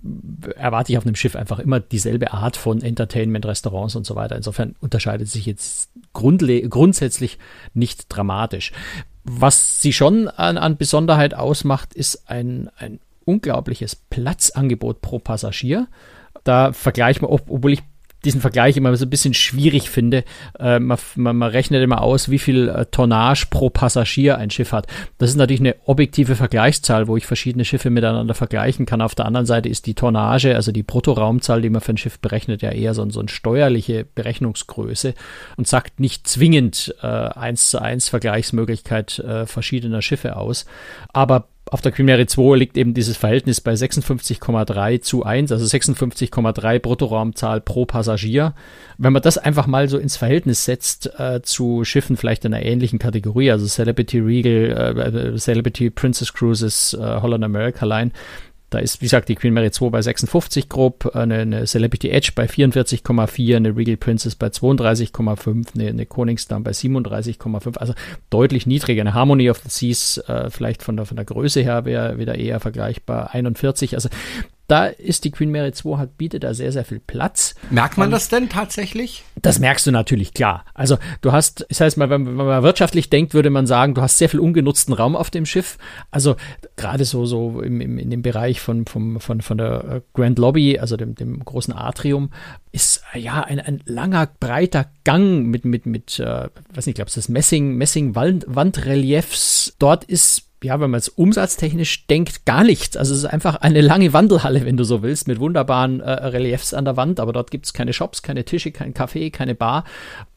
erwarte 0.56 0.92
ich 0.92 0.98
auf 0.98 1.06
einem 1.06 1.16
Schiff 1.16 1.36
einfach 1.36 1.60
immer 1.60 1.80
dieselbe 1.80 2.34
Art 2.34 2.58
von 2.58 2.82
Entertainment, 2.82 3.46
Restaurants 3.46 3.96
und 3.96 4.06
so 4.06 4.16
weiter. 4.16 4.36
Insofern 4.36 4.76
unterscheidet 4.80 5.28
sich 5.28 5.46
jetzt 5.46 5.90
grundsätzlich 6.14 7.40
nicht 7.74 8.06
dramatisch. 8.10 8.72
Was 9.24 9.82
sie 9.82 9.94
schon 9.94 10.28
an, 10.28 10.58
an 10.58 10.78
Besonderheit 10.78 11.34
ausmacht, 11.34 11.94
ist 11.94 12.30
ein, 12.30 12.70
ein 12.78 13.00
unglaubliches 13.26 13.96
Platzangebot 13.96 15.02
pro 15.02 15.20
Passagier. 15.20 15.88
Da 16.44 16.74
vergleicht 16.74 17.22
man, 17.22 17.32
obwohl 17.32 17.74
ich 17.74 17.84
diesen 18.26 18.42
Vergleich 18.42 18.78
immer 18.78 18.96
so 18.96 19.06
ein 19.06 19.10
bisschen 19.10 19.34
schwierig 19.34 19.90
finde. 19.90 20.24
Äh, 20.60 20.80
man, 20.80 20.98
man, 21.16 21.38
man, 21.38 21.50
rechnet 21.50 21.84
immer 21.84 22.02
aus, 22.02 22.30
wie 22.30 22.40
viel 22.40 22.70
äh, 22.70 22.86
Tonnage 22.86 23.48
pro 23.50 23.70
Passagier 23.70 24.38
ein 24.38 24.50
Schiff 24.50 24.72
hat. 24.72 24.88
Das 25.18 25.30
ist 25.30 25.36
natürlich 25.36 25.62
eine 25.62 25.76
objektive 25.86 26.36
Vergleichszahl, 26.36 27.08
wo 27.08 27.18
ich 27.18 27.26
verschiedene 27.26 27.66
Schiffe 27.66 27.90
miteinander 27.90 28.34
vergleichen 28.34 28.86
kann. 28.86 29.02
Auf 29.02 29.16
der 29.16 29.26
anderen 29.26 29.46
Seite 29.46 29.70
ist 29.70 29.86
die 29.86 29.96
Tonnage, 29.96 30.56
also 30.56 30.72
die 30.72 30.84
Bruttoraumzahl, 30.84 31.62
die 31.62 31.70
man 31.70 31.82
für 31.82 31.94
ein 31.94 31.98
Schiff 31.98 32.20
berechnet, 32.20 32.62
ja 32.62 32.72
eher 32.72 32.94
so, 32.94 33.10
so 33.10 33.20
eine 33.20 33.30
steuerliche 33.30 34.06
Berechnungsgröße 34.16 35.14
und 35.58 35.68
sagt 35.68 36.00
nicht 36.00 36.28
zwingend 36.28 36.96
äh, 37.02 37.08
eins 37.08 37.70
zu 37.70 37.82
eins 37.82 38.10
Vergleichsmöglichkeit 38.10 39.20
äh, 39.20 39.46
verschiedener 39.46 40.02
Schiffe 40.02 40.38
aus. 40.38 40.66
Aber 41.14 41.48
auf 41.70 41.82
der 41.82 41.92
Queen 41.92 42.28
2 42.28 42.58
liegt 42.58 42.76
eben 42.78 42.94
dieses 42.94 43.18
Verhältnis 43.18 43.62
bei 43.62 43.74
56,3 43.74 45.02
zu 45.02 45.24
1, 45.24 45.52
also 45.52 45.66
56,3 45.66 46.80
Bruttoraumzahl 46.80 47.62
pro 47.62 47.86
Passagier. 47.86 48.56
Wenn 48.98 49.14
man 49.14 49.22
das 49.22 49.38
einfach 49.38 49.68
mal 49.68 49.88
so 49.88 49.98
ins 49.98 50.18
Verhältnis 50.18 50.66
setzt 50.66 51.12
äh, 51.20 51.42
zu 51.42 51.86
Schiffen 51.86 52.18
vielleicht 52.18 52.44
in 52.46 52.54
einer 52.54 52.66
ähnlichen 52.66 53.00
Kategorie, 53.00 53.52
also 53.52 53.68
Celebrity 53.68 54.20
Regal, 54.20 55.34
äh, 55.34 55.38
Celebrity 55.38 55.90
Princess 55.92 56.34
Cruises, 56.34 56.94
äh, 56.94 57.22
Holland 57.22 57.44
America 57.44 57.86
Line, 57.86 58.12
da 58.72 58.80
ist, 58.80 59.02
wie 59.02 59.06
gesagt, 59.06 59.28
die 59.28 59.36
Queen 59.36 59.54
Mary 59.54 59.70
2 59.70 59.90
bei 59.90 60.02
56 60.02 60.70
grob, 60.70 61.14
eine, 61.14 61.40
eine 61.40 61.66
Celebrity 61.66 62.10
Edge 62.10 62.32
bei 62.34 62.46
44,4, 62.46 63.58
eine 63.58 63.76
Regal 63.76 63.98
Princess 63.98 64.36
bei 64.36 64.48
32,5, 64.48 65.76
eine, 65.76 65.90
eine 65.90 66.06
Koningsdam 66.06 66.64
bei 66.64 66.72
37,5, 66.72 67.78
also 67.78 67.94
deutlich 68.30 68.66
niedriger. 68.66 69.02
Eine 69.02 69.14
Harmony 69.14 69.50
of 69.50 69.60
the 69.60 69.70
Seas 69.70 70.18
äh, 70.30 70.50
vielleicht 70.50 70.84
von 70.84 70.96
der, 70.96 71.06
von 71.06 71.18
der 71.18 71.26
Größe 71.26 71.62
her 71.62 71.84
wäre 71.84 72.18
wieder 72.18 72.36
eher 72.36 72.62
vergleichbar 72.62 73.34
41. 73.34 73.94
Also 73.94 74.08
da 74.72 74.86
ist 74.86 75.26
die 75.26 75.32
Queen 75.32 75.52
Mary 75.52 75.74
2 75.74 75.98
hat, 75.98 76.18
bietet 76.18 76.46
da 76.46 76.54
sehr, 76.54 76.72
sehr 76.72 76.86
viel 76.86 77.02
Platz. 77.02 77.56
Merkt 77.72 77.98
man 77.98 78.10
das 78.10 78.30
denn 78.30 78.48
tatsächlich? 78.48 79.26
Das 79.42 79.60
merkst 79.60 79.86
du 79.86 79.92
natürlich, 79.92 80.34
klar. 80.34 80.64
Also 80.74 80.98
du 81.20 81.34
hast, 81.34 81.66
das 81.68 81.82
heißt 81.82 81.98
mal, 81.98 82.10
wenn, 82.10 82.26
wenn 82.26 82.36
man 82.46 82.64
wirtschaftlich 82.64 83.10
denkt, 83.10 83.34
würde 83.34 83.50
man 83.50 83.68
sagen, 83.68 83.96
du 83.96 84.02
hast 84.02 84.18
sehr 84.18 84.30
viel 84.30 84.40
ungenutzten 84.40 84.94
Raum 84.94 85.18
auf 85.18 85.30
dem 85.30 85.46
Schiff. 85.46 85.78
Also 86.10 86.38
gerade 86.78 87.04
so, 87.04 87.26
so 87.26 87.62
im, 87.62 87.82
im, 87.82 87.98
in 87.98 88.10
dem 88.10 88.22
Bereich 88.22 88.62
von, 88.62 88.86
vom, 88.86 89.20
von, 89.20 89.42
von 89.42 89.58
der 89.58 89.84
äh, 89.84 90.02
Grand 90.14 90.40
Lobby, 90.40 90.80
also 90.80 90.96
dem, 90.96 91.16
dem 91.16 91.44
großen 91.44 91.74
Atrium, 91.74 92.30
ist 92.72 93.04
ja 93.14 93.42
ein, 93.42 93.60
ein 93.60 93.82
langer, 93.86 94.30
breiter 94.40 94.90
Gang 95.04 95.48
mit, 95.48 95.66
mit, 95.66 95.86
mit, 95.86 96.18
äh, 96.18 96.48
weiß 96.74 96.86
nicht, 96.86 96.88
ich 96.88 96.96
glaube, 96.96 97.10
es 97.10 97.18
ist 97.18 97.28
Messing, 97.28 97.76
Messing 97.76 98.16
Wandreliefs. 98.16 99.76
Dort 99.80 100.06
ist 100.06 100.51
ja, 100.64 100.80
wenn 100.80 100.92
man 100.92 101.00
es 101.00 101.10
umsatztechnisch 101.10 102.06
denkt, 102.08 102.46
gar 102.46 102.64
nichts. 102.64 102.96
Also 102.96 103.14
es 103.14 103.20
ist 103.20 103.26
einfach 103.26 103.56
eine 103.56 103.82
lange 103.82 104.14
Wandelhalle, 104.14 104.64
wenn 104.66 104.78
du 104.78 104.84
so 104.84 105.02
willst, 105.02 105.28
mit 105.28 105.40
wunderbaren 105.40 106.02
äh, 106.02 106.12
Reliefs 106.12 106.74
an 106.74 106.86
der 106.86 106.98
Wand, 106.98 107.20
aber 107.20 107.34
dort 107.34 107.50
gibt 107.50 107.66
es 107.66 107.74
keine 107.74 107.94
Shops, 107.94 108.22
keine 108.22 108.46
Tische, 108.46 108.72
kein 108.72 108.94
Café, 108.94 109.32
keine 109.32 109.56
Bar. 109.56 109.86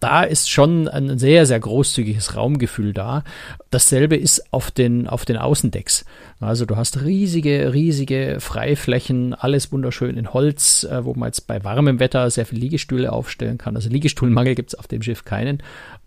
Da 0.01 0.23
ist 0.23 0.51
schon 0.51 0.89
ein 0.89 1.19
sehr, 1.19 1.45
sehr 1.45 1.61
großzügiges 1.61 2.37
Raumgefühl 2.37 2.95
da. 2.95 3.23
Dasselbe 3.71 4.17
ist 4.17 4.53
auf 4.53 4.71
den, 4.71 5.07
auf 5.09 5.27
den 5.27 5.37
Außendecks. 5.37 6.07
Also 6.41 6.67
du 6.67 6.77
hast 6.77 7.03
riesige, 7.03 7.73
riesige 7.73 8.37
Freiflächen, 8.41 9.35
alles 9.35 9.73
wunderschön 9.73 10.17
in 10.17 10.33
Holz, 10.33 10.85
äh, 10.85 11.05
wo 11.05 11.15
man 11.15 11.29
jetzt 11.29 11.47
bei 11.47 11.63
warmem 11.65 12.01
Wetter 12.01 12.29
sehr 12.31 12.45
viele 12.45 12.61
Liegestühle 12.61 13.13
aufstellen 13.13 13.59
kann. 13.59 13.77
Also 13.77 13.89
Liegestuhlmangel 13.89 14.55
gibt 14.55 14.71
es 14.71 14.79
auf 14.79 14.87
dem 14.87 15.03
Schiff 15.03 15.25
keinen. 15.25 15.63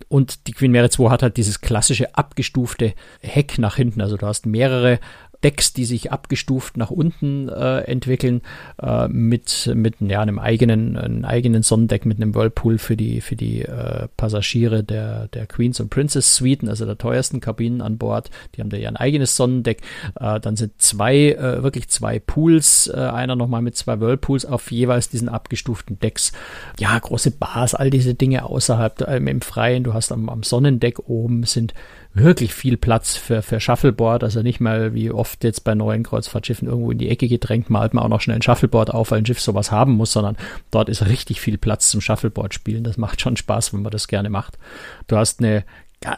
Und 0.09 0.47
die 0.47 0.53
Queen 0.53 0.71
Mary 0.71 0.89
2 0.89 1.09
hat 1.09 1.23
halt 1.23 1.37
dieses 1.37 1.61
klassische 1.61 2.15
abgestufte 2.15 2.93
Heck 3.21 3.57
nach 3.57 3.75
hinten. 3.75 4.01
Also 4.01 4.17
du 4.17 4.27
hast 4.27 4.45
mehrere 4.45 4.99
Decks, 5.43 5.73
die 5.73 5.85
sich 5.85 6.11
abgestuft 6.11 6.77
nach 6.77 6.91
unten 6.91 7.49
äh, 7.49 7.79
entwickeln, 7.81 8.41
äh, 8.81 9.07
mit, 9.07 9.71
mit 9.73 9.95
ja, 9.99 10.21
einem 10.21 10.39
eigenen, 10.39 10.97
einem 10.97 11.25
eigenen 11.25 11.63
Sonnendeck, 11.63 12.05
mit 12.05 12.17
einem 12.17 12.33
Whirlpool 12.33 12.77
für 12.77 12.97
die, 12.97 13.21
für 13.21 13.35
die 13.35 13.61
äh, 13.61 14.07
Passagiere 14.17 14.83
der, 14.83 15.27
der 15.27 15.45
Queens 15.45 15.79
und 15.79 15.89
Princess 15.89 16.35
Suiten, 16.35 16.69
also 16.69 16.85
der 16.85 16.97
teuersten 16.97 17.39
Kabinen 17.39 17.81
an 17.81 17.97
Bord. 17.97 18.29
Die 18.55 18.61
haben 18.61 18.69
da 18.69 18.77
ja 18.77 18.89
ein 18.89 18.97
eigenes 18.97 19.35
Sonnendeck. 19.35 19.81
Äh, 20.19 20.39
dann 20.39 20.55
sind 20.55 20.81
zwei, 20.81 21.31
äh, 21.31 21.63
wirklich 21.63 21.87
zwei 21.89 22.19
Pools, 22.19 22.87
äh, 22.87 22.97
einer 22.97 23.35
nochmal 23.35 23.61
mit 23.61 23.75
zwei 23.75 23.99
Whirlpools 23.99 24.45
auf 24.45 24.71
jeweils 24.71 25.09
diesen 25.09 25.29
abgestuften 25.29 25.99
Decks. 25.99 26.31
Ja, 26.79 26.97
große 26.97 27.31
Bars, 27.31 27.75
all 27.75 27.89
diese 27.89 28.15
Dinge 28.15 28.45
außerhalb 28.45 29.01
äh, 29.01 29.17
im 29.17 29.41
Freien. 29.41 29.83
Du 29.83 29.93
hast 29.93 30.11
am, 30.11 30.29
am 30.29 30.43
Sonnendeck 30.43 31.07
oben 31.07 31.43
sind 31.43 31.73
wirklich 32.19 32.53
viel 32.53 32.77
Platz 32.77 33.15
für, 33.15 33.41
für 33.41 33.59
Shuffleboard, 33.59 34.23
also 34.23 34.41
nicht 34.41 34.59
mal 34.59 34.93
wie 34.93 35.11
oft 35.11 35.43
jetzt 35.43 35.63
bei 35.63 35.75
neuen 35.75 36.03
Kreuzfahrtschiffen 36.03 36.67
irgendwo 36.67 36.91
in 36.91 36.97
die 36.97 37.09
Ecke 37.09 37.27
gedrängt, 37.27 37.69
malt 37.69 37.93
man 37.93 38.03
auch 38.03 38.09
noch 38.09 38.21
schnell 38.21 38.37
ein 38.37 38.41
Shuffleboard 38.41 38.93
auf, 38.93 39.11
weil 39.11 39.19
ein 39.19 39.25
Schiff 39.25 39.41
sowas 39.41 39.71
haben 39.71 39.93
muss, 39.93 40.11
sondern 40.11 40.37
dort 40.71 40.89
ist 40.89 41.05
richtig 41.05 41.41
viel 41.41 41.57
Platz 41.57 41.89
zum 41.89 42.01
Shuffleboard 42.01 42.53
spielen. 42.53 42.83
Das 42.83 42.97
macht 42.97 43.21
schon 43.21 43.37
Spaß, 43.37 43.73
wenn 43.73 43.81
man 43.81 43.91
das 43.91 44.07
gerne 44.07 44.29
macht. 44.29 44.57
Du 45.07 45.17
hast 45.17 45.39
eine 45.39 45.63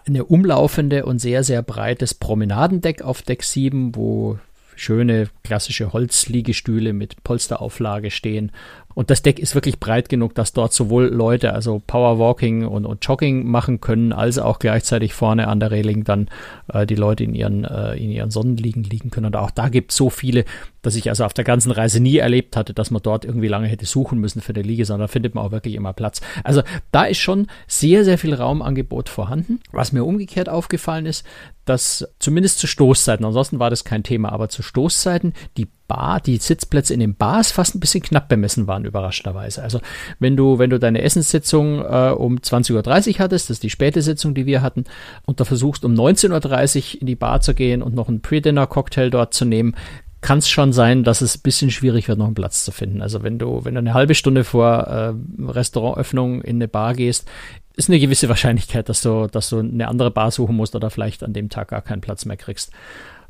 eine 0.06 0.26
umlaufende 0.26 1.06
und 1.06 1.20
sehr, 1.20 1.44
sehr 1.44 1.62
breites 1.62 2.14
Promenadendeck 2.14 3.02
auf 3.02 3.22
Deck 3.22 3.44
7, 3.44 3.96
wo 3.96 4.38
schöne 4.76 5.30
klassische 5.44 5.94
Holzliegestühle 5.94 6.94
mit 6.94 7.24
Polsterauflage 7.24 8.12
stehen 8.12 8.52
und 8.96 9.10
das 9.10 9.22
Deck 9.22 9.40
ist 9.40 9.56
wirklich 9.56 9.80
breit 9.80 10.10
genug, 10.10 10.36
dass 10.36 10.52
dort 10.52 10.74
sowohl 10.74 11.06
Leute, 11.06 11.54
also 11.54 11.82
Powerwalking 11.86 12.66
und, 12.66 12.86
und 12.86 13.06
Jogging 13.06 13.46
machen 13.46 13.82
können, 13.82 14.12
als 14.12 14.40
auch 14.40 14.60
gleichzeitig 14.60 15.14
vorne 15.14 15.48
an 15.48 15.60
der 15.60 15.72
Reling 15.72 16.04
dann 16.04 16.30
äh, 16.74 16.86
die 16.86 16.96
Leute 16.96 17.24
in 17.24 17.36
ihren, 17.36 17.66
äh, 17.66 17.94
in 17.96 18.12
ihren 18.12 18.32
Sonnenliegen 18.32 18.84
liegen 18.84 19.12
können. 19.12 19.28
Und 19.28 19.36
auch 19.36 19.52
da 19.52 19.70
gibt 19.70 19.92
es 19.92 19.98
so 19.98 20.10
viele, 20.10 20.44
dass 20.82 20.96
ich 20.96 21.10
also 21.10 21.26
auf 21.26 21.34
der 21.34 21.44
ganzen 21.44 21.72
Reise 21.72 22.00
nie 22.00 22.18
erlebt 22.18 22.56
hatte, 22.56 22.74
dass 22.74 22.92
man 22.92 23.02
dort 23.02 23.26
irgendwie 23.26 23.48
lange 23.48 23.68
hätte 23.68 23.86
suchen 23.86 24.20
müssen 24.20 24.42
für 24.42 24.54
die 24.54 24.62
Liege, 24.62 24.86
sondern 24.86 25.08
da 25.08 25.12
findet 25.12 25.36
man 25.36 25.46
auch 25.46 25.52
wirklich 25.52 25.76
immer 25.76 25.94
Platz. 25.94 26.22
Also 26.44 26.62
da 26.92 27.04
ist 27.04 27.20
schon 27.20 27.48
sehr, 27.68 28.06
sehr 28.06 28.18
viel 28.18 28.34
Raumangebot 28.34 29.10
vorhanden. 29.10 29.60
Was 29.72 29.92
mir 29.92 30.04
umgekehrt 30.04 30.50
aufgefallen 30.50 31.06
ist, 31.06 31.26
dass 31.66 32.08
zumindest 32.20 32.60
zu 32.60 32.68
Stoßzeiten, 32.68 33.26
ansonsten 33.26 33.60
war 33.60 33.70
das 33.70 33.84
kein 33.84 34.04
Thema, 34.04 34.32
aber 34.32 34.50
zu 34.50 34.64
Stoßzeiten 34.64 35.34
die 35.58 35.68
Bar, 35.88 36.22
die 36.22 36.38
Sitzplätze 36.38 36.94
in 36.94 37.00
den 37.00 37.16
Bars 37.16 37.52
fast 37.52 37.76
ein 37.76 37.80
bisschen 37.80 38.04
knapp 38.04 38.30
bemessen 38.30 38.68
waren, 38.68 38.86
überraschenderweise. 38.86 39.64
Also 39.64 39.82
wenn 40.20 40.38
du, 40.38 40.60
wenn 40.60 40.70
du 40.70 40.80
deine 40.80 41.02
Essenssitzung 41.02 41.80
äh, 41.80 42.12
um 42.12 42.38
20.30 42.38 43.14
Uhr 43.14 43.20
hattest, 43.20 43.50
das 43.50 43.56
ist 43.58 43.64
die 43.64 43.72
späte 43.72 44.04
Sitzung, 44.04 44.36
die 44.36 44.46
wir 44.46 44.62
hatten, 44.62 44.84
und 45.26 45.40
da 45.40 45.46
versuchst 45.46 45.84
um 45.86 45.94
19.30 45.94 46.96
Uhr 46.96 47.02
in 47.02 47.08
die 47.08 47.16
Bar 47.16 47.42
zu 47.42 47.56
gehen 47.56 47.82
und 47.82 47.96
noch 47.96 48.08
einen 48.08 48.22
Pre-Dinner-Cocktail 48.22 49.10
dort 49.10 49.34
zu 49.34 49.46
nehmen, 49.46 49.76
kann 50.22 50.40
es 50.40 50.50
schon 50.50 50.74
sein, 50.74 51.04
dass 51.04 51.22
es 51.22 51.38
ein 51.38 51.42
bisschen 51.42 51.72
schwierig 51.72 52.08
wird, 52.08 52.18
noch 52.18 52.26
einen 52.26 52.36
Platz 52.36 52.66
zu 52.66 52.72
finden. 52.72 53.02
Also 53.02 53.24
wenn 53.24 53.40
du, 53.40 53.64
wenn 53.64 53.76
du 53.76 53.80
eine 53.80 53.94
halbe 53.94 54.16
Stunde 54.16 54.44
vor 54.44 54.88
äh, 54.88 55.14
Restaurantöffnung 55.42 56.42
in 56.42 56.58
eine 56.58 56.68
Bar 56.68 56.94
gehst, 56.94 57.30
ist 57.76 57.90
eine 57.90 58.00
gewisse 58.00 58.28
Wahrscheinlichkeit, 58.28 58.90
dass 58.90 59.02
du, 59.02 59.28
dass 59.28 59.50
du 59.50 59.60
eine 59.60 59.88
andere 59.88 60.12
Bar 60.12 60.32
suchen 60.32 60.56
musst 60.56 60.76
oder 60.76 60.90
vielleicht 60.90 61.24
an 61.24 61.34
dem 61.34 61.50
Tag 61.50 61.70
gar 61.70 61.82
keinen 61.82 62.02
Platz 62.02 62.26
mehr 62.26 62.38
kriegst 62.38 62.72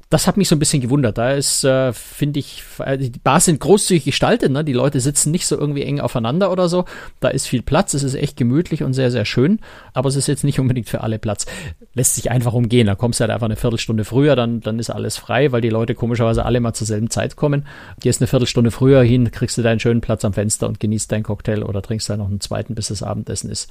das 0.09 0.25
hat 0.25 0.37
mich 0.37 0.49
so 0.49 0.55
ein 0.55 0.59
bisschen 0.59 0.81
gewundert. 0.81 1.19
Da 1.19 1.33
ist, 1.33 1.63
äh, 1.63 1.93
finde 1.93 2.39
ich, 2.39 2.63
äh, 2.79 2.97
die 2.97 3.11
Bars 3.11 3.45
sind 3.45 3.59
großzügig 3.59 4.05
gestaltet, 4.05 4.51
ne? 4.51 4.63
Die 4.63 4.73
Leute 4.73 4.99
sitzen 4.99 5.29
nicht 5.29 5.45
so 5.45 5.55
irgendwie 5.55 5.83
eng 5.83 5.99
aufeinander 5.99 6.51
oder 6.51 6.67
so. 6.67 6.85
Da 7.19 7.27
ist 7.27 7.47
viel 7.47 7.61
Platz, 7.61 7.93
es 7.93 8.01
ist 8.01 8.15
echt 8.15 8.35
gemütlich 8.35 8.81
und 8.81 8.93
sehr, 8.93 9.11
sehr 9.11 9.25
schön, 9.25 9.59
aber 9.93 10.09
es 10.09 10.15
ist 10.15 10.27
jetzt 10.27 10.43
nicht 10.43 10.59
unbedingt 10.59 10.89
für 10.89 11.01
alle 11.01 11.19
Platz. 11.19 11.45
Lässt 11.93 12.15
sich 12.15 12.31
einfach 12.31 12.53
umgehen. 12.53 12.87
Da 12.87 12.95
kommst 12.95 13.19
du 13.19 13.21
halt 13.21 13.31
einfach 13.31 13.45
eine 13.45 13.55
Viertelstunde 13.55 14.03
früher, 14.03 14.35
dann, 14.35 14.61
dann 14.61 14.79
ist 14.79 14.89
alles 14.89 15.17
frei, 15.17 15.51
weil 15.51 15.61
die 15.61 15.69
Leute 15.69 15.93
komischerweise 15.93 16.43
alle 16.43 16.59
mal 16.59 16.73
zur 16.73 16.87
selben 16.87 17.11
Zeit 17.11 17.35
kommen. 17.35 17.67
Gehst 17.99 18.19
eine 18.19 18.27
Viertelstunde 18.27 18.71
früher 18.71 19.03
hin, 19.03 19.29
kriegst 19.29 19.59
du 19.59 19.61
deinen 19.61 19.79
schönen 19.79 20.01
Platz 20.01 20.25
am 20.25 20.33
Fenster 20.33 20.67
und 20.67 20.79
genießt 20.79 21.11
deinen 21.11 21.23
Cocktail 21.23 21.61
oder 21.61 21.83
trinkst 21.83 22.09
dann 22.09 22.17
noch 22.17 22.29
einen 22.29 22.41
zweiten, 22.41 22.73
bis 22.73 22.87
das 22.87 23.03
Abendessen 23.03 23.51
ist. 23.51 23.69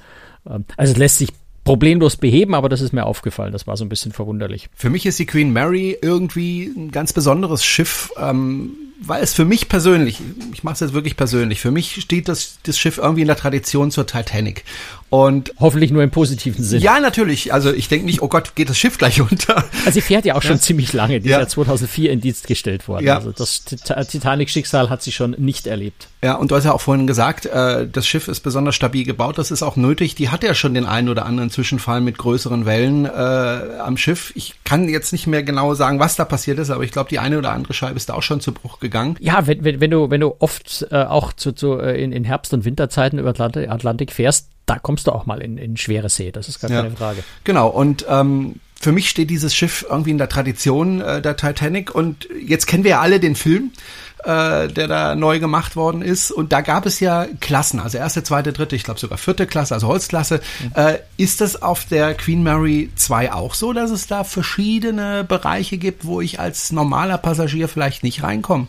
Ähm, 0.49 0.63
also 0.77 0.93
es 0.93 0.97
lässt 0.97 1.17
sich 1.17 1.33
problemlos 1.69 2.17
beheben, 2.17 2.55
aber 2.55 2.67
das 2.67 2.81
ist 2.81 2.93
mir 2.93 3.05
aufgefallen. 3.05 3.51
Das 3.53 3.67
war 3.67 3.77
so 3.77 3.85
ein 3.85 3.89
bisschen 3.89 4.11
verwunderlich. 4.11 4.69
Für 4.75 4.89
mich 4.89 5.05
ist 5.05 5.19
die 5.19 5.27
Queen 5.27 5.53
Mary 5.53 5.95
irgendwie 6.01 6.63
ein 6.63 6.89
ganz 6.89 7.13
besonderes 7.13 7.63
Schiff. 7.63 8.11
Ähm 8.17 8.71
weil 9.01 9.23
es 9.23 9.33
für 9.33 9.45
mich 9.45 9.69
persönlich, 9.69 10.19
ich 10.51 10.65
mache 10.65 10.73
es 10.73 10.79
jetzt 10.81 10.93
wirklich 10.93 11.15
persönlich, 11.15 11.61
für 11.61 11.71
mich 11.71 12.01
steht 12.01 12.27
das, 12.27 12.57
das 12.63 12.77
Schiff 12.77 12.97
irgendwie 12.97 13.21
in 13.21 13.27
der 13.27 13.37
Tradition 13.37 13.91
zur 13.91 14.05
Titanic. 14.05 14.65
Und 15.09 15.53
hoffentlich 15.59 15.91
nur 15.91 16.03
im 16.03 16.11
positiven 16.11 16.63
Sinn. 16.63 16.81
Ja, 16.81 16.99
natürlich. 16.99 17.51
Also 17.51 17.73
ich 17.73 17.87
denke 17.87 18.05
nicht, 18.05 18.21
oh 18.21 18.27
Gott, 18.27 18.55
geht 18.55 18.69
das 18.69 18.77
Schiff 18.77 18.97
gleich 18.97 19.19
unter. 19.21 19.63
Also 19.85 19.91
sie 19.91 20.01
fährt 20.01 20.25
ja 20.25 20.35
auch 20.35 20.41
schon 20.43 20.57
ja. 20.57 20.61
ziemlich 20.61 20.93
lange. 20.93 21.19
Die 21.19 21.29
ja. 21.29 21.37
ist 21.37 21.43
ja 21.43 21.47
2004 21.49 22.11
in 22.11 22.21
Dienst 22.21 22.47
gestellt 22.47 22.87
worden. 22.87 23.05
Ja. 23.05 23.15
Also 23.15 23.31
das 23.31 23.63
Titanic-Schicksal 23.63 24.89
hat 24.89 25.01
sie 25.01 25.11
schon 25.11 25.31
nicht 25.31 25.65
erlebt. 25.65 26.07
Ja, 26.21 26.35
und 26.35 26.51
du 26.51 26.55
hast 26.55 26.65
ja 26.65 26.73
auch 26.73 26.81
vorhin 26.81 27.07
gesagt, 27.07 27.45
äh, 27.45 27.87
das 27.87 28.05
Schiff 28.05 28.27
ist 28.27 28.41
besonders 28.41 28.75
stabil 28.75 29.03
gebaut. 29.05 29.37
Das 29.37 29.51
ist 29.51 29.63
auch 29.63 29.77
nötig. 29.77 30.15
Die 30.15 30.29
hat 30.29 30.43
ja 30.43 30.53
schon 30.53 30.73
den 30.73 30.85
einen 30.85 31.09
oder 31.09 31.25
anderen 31.25 31.49
Zwischenfall 31.49 32.01
mit 32.01 32.17
größeren 32.17 32.65
Wellen 32.65 33.05
äh, 33.05 33.09
am 33.09 33.97
Schiff. 33.97 34.31
Ich 34.35 34.55
kann 34.63 34.87
jetzt 34.89 35.11
nicht 35.11 35.27
mehr 35.27 35.43
genau 35.43 35.73
sagen, 35.73 35.99
was 35.99 36.17
da 36.17 36.25
passiert 36.25 36.59
ist, 36.59 36.69
aber 36.69 36.83
ich 36.83 36.91
glaube, 36.91 37.09
die 37.09 37.19
eine 37.19 37.37
oder 37.37 37.51
andere 37.51 37.73
Scheibe 37.73 37.95
ist 37.95 38.09
da 38.09 38.13
auch 38.13 38.23
schon 38.23 38.41
zu 38.41 38.51
Bruch 38.51 38.79
gegangen. 38.79 39.15
Ja, 39.19 39.47
wenn, 39.47 39.63
wenn, 39.63 39.79
wenn 39.79 39.91
du 39.91 40.09
wenn 40.09 40.21
du 40.21 40.35
oft 40.39 40.87
äh, 40.91 41.03
auch 41.03 41.33
zu, 41.33 41.53
zu 41.53 41.79
äh, 41.79 42.01
in, 42.01 42.11
in 42.11 42.23
Herbst- 42.23 42.53
und 42.53 42.65
Winterzeiten 42.65 43.17
über 43.17 43.29
Atlantik, 43.29 43.69
Atlantik 43.69 44.11
fährst, 44.11 44.49
da 44.69 44.77
kommst 44.77 45.07
du 45.07 45.11
auch 45.11 45.25
mal 45.25 45.41
in, 45.41 45.57
in 45.57 45.77
schwere 45.77 46.09
See, 46.09 46.31
das 46.31 46.47
ist 46.47 46.59
gar 46.59 46.69
ja. 46.69 46.83
keine 46.83 46.95
Frage. 46.95 47.23
Genau, 47.43 47.69
und 47.69 48.05
ähm, 48.07 48.55
für 48.79 48.91
mich 48.91 49.09
steht 49.09 49.29
dieses 49.29 49.55
Schiff 49.55 49.85
irgendwie 49.89 50.11
in 50.11 50.17
der 50.19 50.29
Tradition 50.29 51.01
äh, 51.01 51.21
der 51.21 51.35
Titanic 51.35 51.93
und 51.93 52.29
jetzt 52.39 52.67
kennen 52.67 52.83
wir 52.83 52.91
ja 52.91 53.01
alle 53.01 53.19
den 53.19 53.35
Film, 53.35 53.71
äh, 54.23 54.67
der 54.67 54.87
da 54.87 55.15
neu 55.15 55.39
gemacht 55.39 55.75
worden 55.75 56.03
ist 56.03 56.31
und 56.31 56.53
da 56.53 56.61
gab 56.61 56.85
es 56.85 56.99
ja 56.99 57.25
Klassen, 57.39 57.79
also 57.79 57.97
erste, 57.97 58.23
zweite, 58.23 58.53
dritte, 58.53 58.75
ich 58.75 58.83
glaube 58.83 58.99
sogar 58.99 59.17
vierte 59.17 59.47
Klasse, 59.47 59.73
also 59.73 59.87
Holzklasse. 59.87 60.39
Mhm. 60.63 60.71
Äh, 60.75 60.99
ist 61.17 61.41
das 61.41 61.61
auf 61.61 61.85
der 61.85 62.13
Queen 62.13 62.43
Mary 62.43 62.91
2 62.95 63.33
auch 63.33 63.55
so, 63.55 63.73
dass 63.73 63.89
es 63.89 64.05
da 64.05 64.23
verschiedene 64.23 65.23
Bereiche 65.23 65.77
gibt, 65.77 66.05
wo 66.05 66.21
ich 66.21 66.39
als 66.39 66.71
normaler 66.71 67.17
Passagier 67.17 67.67
vielleicht 67.67 68.03
nicht 68.03 68.21
reinkomme? 68.21 68.67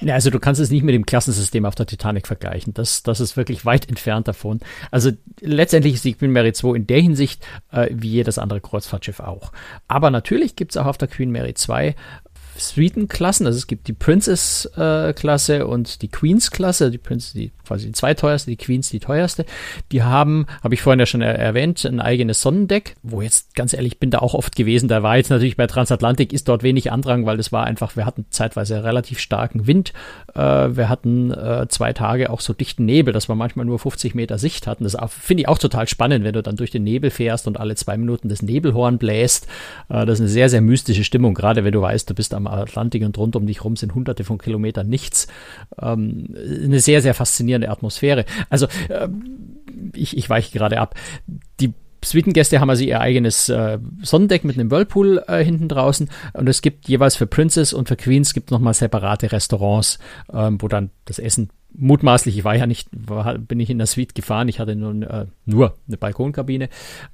Ja, 0.00 0.14
also 0.14 0.30
du 0.30 0.38
kannst 0.38 0.60
es 0.60 0.70
nicht 0.70 0.82
mit 0.82 0.94
dem 0.94 1.06
Klassensystem 1.06 1.64
auf 1.64 1.74
der 1.74 1.86
Titanic 1.86 2.26
vergleichen. 2.26 2.74
Das, 2.74 3.02
das 3.02 3.20
ist 3.20 3.36
wirklich 3.36 3.64
weit 3.64 3.88
entfernt 3.88 4.28
davon. 4.28 4.60
Also 4.90 5.10
letztendlich 5.40 5.94
ist 5.94 6.04
die 6.04 6.14
Queen 6.14 6.32
Mary 6.32 6.52
2 6.52 6.76
in 6.76 6.86
der 6.86 7.00
Hinsicht 7.00 7.46
äh, 7.72 7.88
wie 7.90 8.10
jedes 8.10 8.38
andere 8.38 8.60
Kreuzfahrtschiff 8.60 9.20
auch. 9.20 9.52
Aber 9.86 10.10
natürlich 10.10 10.56
gibt 10.56 10.72
es 10.72 10.76
auch 10.76 10.86
auf 10.86 10.98
der 10.98 11.08
Queen 11.08 11.30
Mary 11.30 11.54
2 11.54 11.94
Suitenklassen. 12.60 13.46
Also 13.46 13.58
es 13.58 13.66
gibt 13.66 13.88
die 13.88 13.92
Princess-Klasse 13.92 15.56
äh, 15.58 15.62
und 15.62 16.02
die 16.02 16.08
Queens-Klasse. 16.08 16.90
Die 16.90 16.98
Princess, 16.98 17.32
die 17.32 17.52
quasi 17.68 17.86
die 17.86 17.92
zweiteuerste, 17.92 18.50
die 18.50 18.56
Queens 18.56 18.88
die 18.90 18.98
teuerste. 18.98 19.44
Die 19.92 20.02
haben, 20.02 20.46
habe 20.62 20.74
ich 20.74 20.82
vorhin 20.82 20.98
ja 20.98 21.06
schon 21.06 21.20
er 21.20 21.38
erwähnt, 21.38 21.84
ein 21.84 22.00
eigenes 22.00 22.40
Sonnendeck, 22.40 22.96
wo 23.02 23.22
jetzt 23.22 23.54
ganz 23.54 23.74
ehrlich 23.74 23.98
bin 23.98 24.10
da 24.10 24.18
auch 24.18 24.34
oft 24.34 24.56
gewesen. 24.56 24.88
Da 24.88 25.02
war 25.02 25.18
jetzt 25.18 25.30
natürlich 25.30 25.56
bei 25.56 25.66
Transatlantik 25.66 26.32
ist 26.32 26.48
dort 26.48 26.62
wenig 26.62 26.90
Andrang, 26.90 27.26
weil 27.26 27.38
es 27.38 27.52
war 27.52 27.64
einfach, 27.64 27.94
wir 27.94 28.06
hatten 28.06 28.24
zeitweise 28.30 28.82
relativ 28.82 29.20
starken 29.20 29.66
Wind. 29.66 29.92
Äh, 30.34 30.40
wir 30.40 30.88
hatten 30.88 31.30
äh, 31.30 31.66
zwei 31.68 31.92
Tage 31.92 32.30
auch 32.30 32.40
so 32.40 32.54
dichten 32.54 32.86
Nebel, 32.86 33.12
dass 33.12 33.28
wir 33.28 33.34
manchmal 33.34 33.66
nur 33.66 33.78
50 33.78 34.14
Meter 34.14 34.38
Sicht 34.38 34.66
hatten. 34.66 34.84
Das 34.84 34.96
finde 35.10 35.42
ich 35.42 35.48
auch 35.48 35.58
total 35.58 35.86
spannend, 35.88 36.24
wenn 36.24 36.32
du 36.32 36.42
dann 36.42 36.56
durch 36.56 36.70
den 36.70 36.84
Nebel 36.84 37.10
fährst 37.10 37.46
und 37.46 37.60
alle 37.60 37.74
zwei 37.76 37.96
Minuten 37.98 38.28
das 38.28 38.42
Nebelhorn 38.42 38.98
bläst. 38.98 39.46
Äh, 39.88 40.06
das 40.06 40.14
ist 40.14 40.20
eine 40.20 40.30
sehr, 40.30 40.48
sehr 40.48 40.62
mystische 40.62 41.04
Stimmung, 41.04 41.34
gerade 41.34 41.64
wenn 41.64 41.72
du 41.72 41.82
weißt, 41.82 42.08
du 42.08 42.14
bist 42.14 42.32
am 42.32 42.47
Atlantik 42.52 43.04
und 43.04 43.16
rund 43.18 43.36
um 43.36 43.46
dich 43.46 43.64
rum 43.64 43.76
sind 43.76 43.94
hunderte 43.94 44.24
von 44.24 44.38
Kilometern 44.38 44.88
nichts. 44.88 45.28
Ähm, 45.80 46.34
eine 46.36 46.80
sehr, 46.80 47.02
sehr 47.02 47.14
faszinierende 47.14 47.70
Atmosphäre. 47.70 48.24
Also 48.50 48.66
äh, 48.88 49.08
ich, 49.94 50.16
ich 50.16 50.28
weiche 50.28 50.56
gerade 50.56 50.80
ab. 50.80 50.94
Die 51.60 51.72
Suitengäste 52.04 52.60
haben 52.60 52.70
also 52.70 52.84
ihr 52.84 53.00
eigenes 53.00 53.48
äh, 53.48 53.78
Sonnendeck 54.02 54.44
mit 54.44 54.56
einem 54.56 54.70
Whirlpool 54.70 55.24
äh, 55.26 55.44
hinten 55.44 55.68
draußen 55.68 56.08
und 56.32 56.48
es 56.48 56.62
gibt 56.62 56.88
jeweils 56.88 57.16
für 57.16 57.26
Princess 57.26 57.72
und 57.72 57.88
für 57.88 57.96
Queens 57.96 58.34
gibt 58.34 58.50
nochmal 58.50 58.74
separate 58.74 59.32
Restaurants, 59.32 59.98
ähm, 60.32 60.62
wo 60.62 60.68
dann 60.68 60.90
das 61.06 61.18
Essen 61.18 61.50
mutmaßlich, 61.74 62.38
ich 62.38 62.44
war 62.44 62.54
ja 62.54 62.66
nicht, 62.66 62.88
war, 62.92 63.36
bin 63.38 63.60
ich 63.60 63.70
in 63.70 63.78
der 63.78 63.86
Suite 63.86 64.14
gefahren, 64.14 64.48
ich 64.48 64.60
hatte 64.60 64.76
nur, 64.76 65.02
äh, 65.02 65.26
nur 65.44 65.76
eine 65.86 65.96
Balkonkabine, 65.96 66.68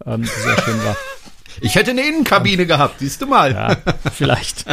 ähm, 0.04 0.22
die 0.22 0.28
sehr 0.28 0.58
schön 0.58 0.84
war. 0.84 0.96
Ich 1.60 1.74
hätte 1.74 1.90
eine 1.92 2.06
Innenkabine 2.06 2.66
gehabt, 2.66 2.98
siehst 2.98 3.22
du 3.22 3.26
mal. 3.26 3.52
Ja, 3.52 3.76
vielleicht. 4.12 4.64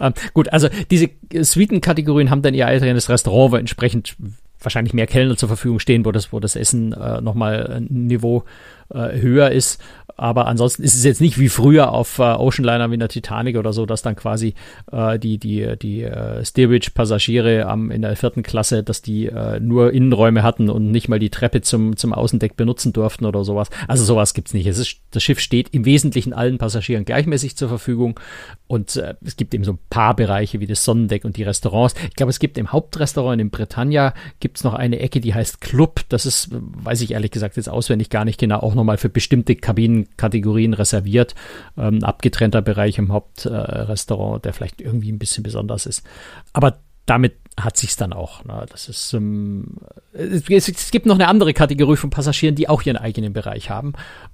ähm, 0.00 0.14
gut, 0.32 0.52
also 0.52 0.68
diese 0.90 1.10
Suiten-Kategorien 1.32 2.30
haben 2.30 2.42
dann 2.42 2.54
ihr 2.54 2.66
eigenes 2.66 3.08
Restaurant, 3.08 3.52
wo 3.52 3.56
entsprechend 3.56 4.16
wahrscheinlich 4.60 4.94
mehr 4.94 5.06
Kellner 5.06 5.36
zur 5.36 5.48
Verfügung 5.48 5.78
stehen, 5.78 6.04
wo 6.04 6.12
das, 6.12 6.32
wo 6.32 6.40
das 6.40 6.56
Essen 6.56 6.92
äh, 6.92 7.20
nochmal 7.20 7.70
ein 7.70 8.06
Niveau 8.06 8.44
äh, 8.90 9.20
höher 9.20 9.50
ist. 9.50 9.80
Aber 10.16 10.46
ansonsten 10.46 10.82
ist 10.82 10.94
es 10.94 11.04
jetzt 11.04 11.20
nicht 11.20 11.38
wie 11.38 11.48
früher 11.48 11.92
auf 11.92 12.18
äh, 12.18 12.22
Oceanliner 12.22 12.90
wie 12.90 12.98
der 12.98 13.08
Titanic 13.08 13.56
oder 13.56 13.72
so, 13.72 13.86
dass 13.86 14.02
dann 14.02 14.16
quasi 14.16 14.54
äh, 14.92 15.18
die, 15.18 15.38
die, 15.38 15.76
die 15.80 16.02
äh, 16.02 16.44
Steerage-Passagiere 16.44 17.62
in 17.90 18.02
der 18.02 18.16
vierten 18.16 18.42
Klasse, 18.42 18.82
dass 18.82 19.02
die 19.02 19.26
äh, 19.26 19.58
nur 19.60 19.92
Innenräume 19.92 20.42
hatten 20.42 20.70
und 20.70 20.90
nicht 20.90 21.08
mal 21.08 21.18
die 21.18 21.30
Treppe 21.30 21.62
zum, 21.62 21.96
zum 21.96 22.12
Außendeck 22.12 22.56
benutzen 22.56 22.92
durften 22.92 23.24
oder 23.24 23.44
sowas. 23.44 23.68
Also 23.88 24.04
sowas 24.04 24.34
nicht. 24.52 24.66
Es 24.66 24.78
ist, 24.78 24.98
das 25.10 25.22
Schiff 25.22 25.40
steht 25.40 25.70
im 25.70 25.84
Wesentlichen 25.84 26.32
allen 26.32 26.58
Passagieren 26.58 27.04
gleichmäßig 27.04 27.56
zur 27.56 27.68
Verfügung 27.68 28.18
und 28.66 28.96
äh, 28.96 29.14
es 29.24 29.36
gibt 29.36 29.54
eben 29.54 29.64
so 29.64 29.72
ein 29.72 29.78
paar 29.90 30.14
Bereiche 30.14 30.60
wie 30.60 30.66
das 30.66 30.84
Sonnendeck 30.84 31.24
und 31.24 31.36
die 31.36 31.42
Restaurants. 31.42 31.94
Ich 32.08 32.14
glaube, 32.14 32.30
es 32.30 32.38
gibt 32.38 32.58
im 32.58 32.72
Hauptrestaurant 32.72 33.40
in 33.40 33.50
Britannia 33.50 34.14
gibt's 34.40 34.64
noch 34.64 34.74
eine 34.74 35.00
Ecke, 35.00 35.20
die 35.20 35.34
heißt 35.34 35.60
Club. 35.60 36.00
Das 36.08 36.26
ist, 36.26 36.50
weiß 36.52 37.00
ich 37.00 37.12
ehrlich 37.12 37.30
gesagt 37.30 37.56
jetzt 37.56 37.68
auswendig 37.68 38.10
gar 38.10 38.24
nicht 38.24 38.38
genau, 38.38 38.60
auch 38.60 38.74
nochmal 38.74 38.98
für 38.98 39.08
bestimmte 39.08 39.56
Kabinenkategorien 40.16 40.74
reserviert. 40.74 41.34
Ähm, 41.76 42.02
abgetrennter 42.02 42.62
Bereich 42.62 42.98
im 42.98 43.12
Hauptrestaurant, 43.12 44.38
äh, 44.38 44.42
der 44.42 44.52
vielleicht 44.52 44.80
irgendwie 44.80 45.12
ein 45.12 45.18
bisschen 45.18 45.42
besonders 45.42 45.86
ist. 45.86 46.04
Aber 46.52 46.78
damit 47.06 47.34
hat 47.60 47.76
sich's 47.76 47.96
dann 47.96 48.12
auch. 48.12 48.44
Ne? 48.44 48.66
Das 48.70 48.88
ist, 48.88 49.12
ähm, 49.12 49.76
es, 50.12 50.68
es, 50.68 50.90
gibt 50.90 51.06
noch 51.06 51.14
eine 51.14 51.28
andere 51.28 51.54
Kategorie 51.54 51.96
von 51.96 52.10
Passagieren, 52.10 52.56
die 52.56 52.68
auch 52.68 52.82
ihren 52.82 52.96
eigenen 52.96 53.32
Bereich 53.32 53.70
haben. 53.70 53.92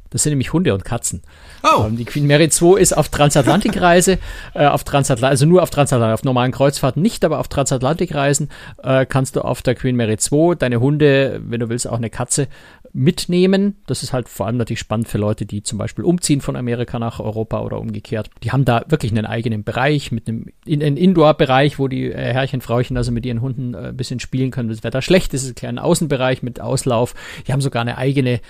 Das 0.09 0.23
sind 0.23 0.33
nämlich 0.33 0.53
Hunde 0.53 0.73
und 0.73 0.85
Katzen. 0.85 1.23
Oh. 1.63 1.85
Ähm, 1.85 1.97
die 1.97 2.07
Queen 2.07 2.27
Mary 2.27 2.49
2 2.49 2.81
ist 2.81 2.97
auf 2.97 3.11
Transatlantikreise, 3.11 4.19
äh, 4.55 4.67
auf 4.67 4.85
Transatlantik, 4.85 5.33
also 5.33 5.47
nur 5.47 5.63
auf 5.63 5.71
Transatlantik, 5.71 6.15
auf 6.15 6.25
normalen 6.25 6.53
Kreuzfahrten 6.53 7.03
nicht, 7.03 7.25
aber 7.25 7.41
auf 7.41 7.49
Transatlantikreisen 7.49 8.49
äh, 8.83 9.05
kannst 9.05 9.37
du 9.37 9.43
auf 9.43 9.61
der 9.61 9.75
Queen 9.75 9.97
Mary 9.97 10.17
2 10.17 10.55
deine 10.55 10.81
Hunde, 10.81 11.41
wenn 11.45 11.61
du 11.61 11.69
willst, 11.69 11.89
auch 11.89 11.99
eine 11.99 12.11
Katze 12.11 12.49
mitnehmen. 12.93 13.77
Das 13.87 14.03
ist 14.03 14.13
halt 14.13 14.29
vor 14.29 14.47
allem 14.47 14.57
natürlich 14.57 14.81
spannend 14.81 15.09
für 15.09 15.19
Leute, 15.19 15.47
die 15.47 15.63
zum 15.63 15.79
Beispiel 15.79 16.05
umziehen 16.05 16.41
von 16.41 16.57
Amerika 16.57 16.99
nach 16.99 17.21
Europa 17.21 17.61
oder 17.61 17.79
umgekehrt. 17.79 18.31
Die 18.43 18.53
haben 18.53 18.65
da 18.65 18.85
wirklich 18.89 19.13
einen 19.13 19.27
eigenen 19.27 19.65
Bereich 19.65 20.13
mit 20.13 20.29
einem, 20.29 20.47
in, 20.65 20.83
einen 20.83 20.97
Indoor-Bereich, 20.97 21.79
wo 21.79 21.89
die 21.89 22.11
äh, 22.11 22.33
Herrchen, 22.33 22.61
Frauchen 22.61 22.97
also 22.97 23.13
mit 23.13 23.25
ihren 23.27 23.41
Hunden 23.41 23.75
äh, 23.75 23.89
ein 23.89 23.97
bisschen 23.97 24.21
spielen 24.21 24.51
können, 24.51 24.69
das 24.69 24.85
Wetter 24.85 25.03
schlecht 25.03 25.35
ist 25.35 25.49
ein 25.49 25.55
kleiner 25.55 25.85
Außenbereich 25.85 26.43
mit 26.43 26.61
Auslauf. 26.61 27.15
Die 27.47 27.53
haben 27.53 27.61
sogar 27.61 27.83
eine 27.83 27.99
eigene 27.99 28.41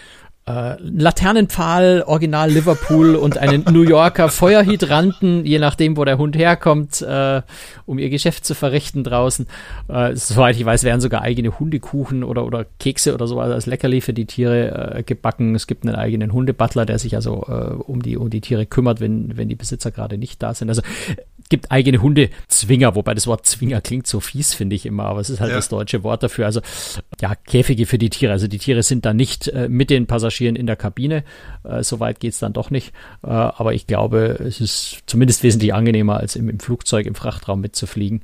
äh, 0.50 0.76
Laternenpfahl, 0.82 2.02
Original 2.06 2.50
Liverpool 2.50 3.14
und 3.14 3.38
einen 3.38 3.64
New 3.70 3.82
Yorker 3.82 4.28
Feuerhydranten, 4.28 5.44
je 5.44 5.58
nachdem, 5.58 5.96
wo 5.96 6.04
der 6.04 6.18
Hund 6.18 6.36
herkommt, 6.36 7.02
äh, 7.02 7.42
um 7.86 7.98
ihr 7.98 8.10
Geschäft 8.10 8.44
zu 8.44 8.54
verrichten 8.54 9.04
draußen. 9.04 9.46
Äh, 9.88 10.16
soweit 10.16 10.56
ich 10.56 10.64
weiß, 10.64 10.84
werden 10.84 11.00
sogar 11.00 11.22
eigene 11.22 11.58
Hundekuchen 11.58 12.24
oder, 12.24 12.44
oder 12.44 12.66
Kekse 12.78 13.14
oder 13.14 13.26
so 13.26 13.40
als 13.40 13.66
Leckerli 13.66 14.00
für 14.00 14.12
die 14.12 14.26
Tiere 14.26 14.94
äh, 14.96 15.02
gebacken. 15.02 15.54
Es 15.54 15.66
gibt 15.66 15.84
einen 15.84 15.94
eigenen 15.94 16.32
Hundebutler, 16.32 16.86
der 16.86 16.98
sich 16.98 17.14
also 17.14 17.44
äh, 17.48 17.74
um, 17.74 18.02
die, 18.02 18.16
um 18.16 18.30
die 18.30 18.40
Tiere 18.40 18.66
kümmert, 18.66 19.00
wenn, 19.00 19.36
wenn 19.36 19.48
die 19.48 19.56
Besitzer 19.56 19.90
gerade 19.90 20.18
nicht 20.18 20.42
da 20.42 20.54
sind. 20.54 20.68
Also 20.68 20.82
gibt 21.50 21.70
eigene 21.70 22.00
Hundezwinger, 22.00 22.94
wobei 22.94 23.12
das 23.12 23.26
Wort 23.26 23.44
Zwinger 23.44 23.80
klingt 23.80 24.06
so 24.06 24.20
fies, 24.20 24.54
finde 24.54 24.76
ich 24.76 24.86
immer, 24.86 25.04
aber 25.04 25.20
es 25.20 25.28
ist 25.28 25.40
halt 25.40 25.50
ja. 25.50 25.56
das 25.56 25.68
deutsche 25.68 26.02
Wort 26.04 26.22
dafür. 26.22 26.46
Also 26.46 26.60
ja, 27.20 27.34
Käfige 27.34 27.86
für 27.86 27.98
die 27.98 28.08
Tiere. 28.08 28.32
Also 28.32 28.46
die 28.46 28.58
Tiere 28.58 28.82
sind 28.82 29.04
da 29.04 29.12
nicht 29.12 29.48
äh, 29.48 29.68
mit 29.68 29.90
den 29.90 30.06
Passagieren 30.06 30.30
in 30.48 30.66
der 30.66 30.76
Kabine. 30.76 31.24
Äh, 31.64 31.82
Soweit 31.82 32.20
geht's 32.20 32.38
dann 32.38 32.52
doch 32.52 32.70
nicht. 32.70 32.92
Äh, 33.22 33.28
aber 33.28 33.74
ich 33.74 33.86
glaube, 33.86 34.38
es 34.40 34.60
ist 34.60 34.98
zumindest 35.06 35.42
wesentlich 35.42 35.74
angenehmer, 35.74 36.18
als 36.18 36.36
im, 36.36 36.48
im 36.48 36.60
Flugzeug, 36.60 37.06
im 37.06 37.14
Frachtraum 37.14 37.60
mitzufliegen. 37.60 38.22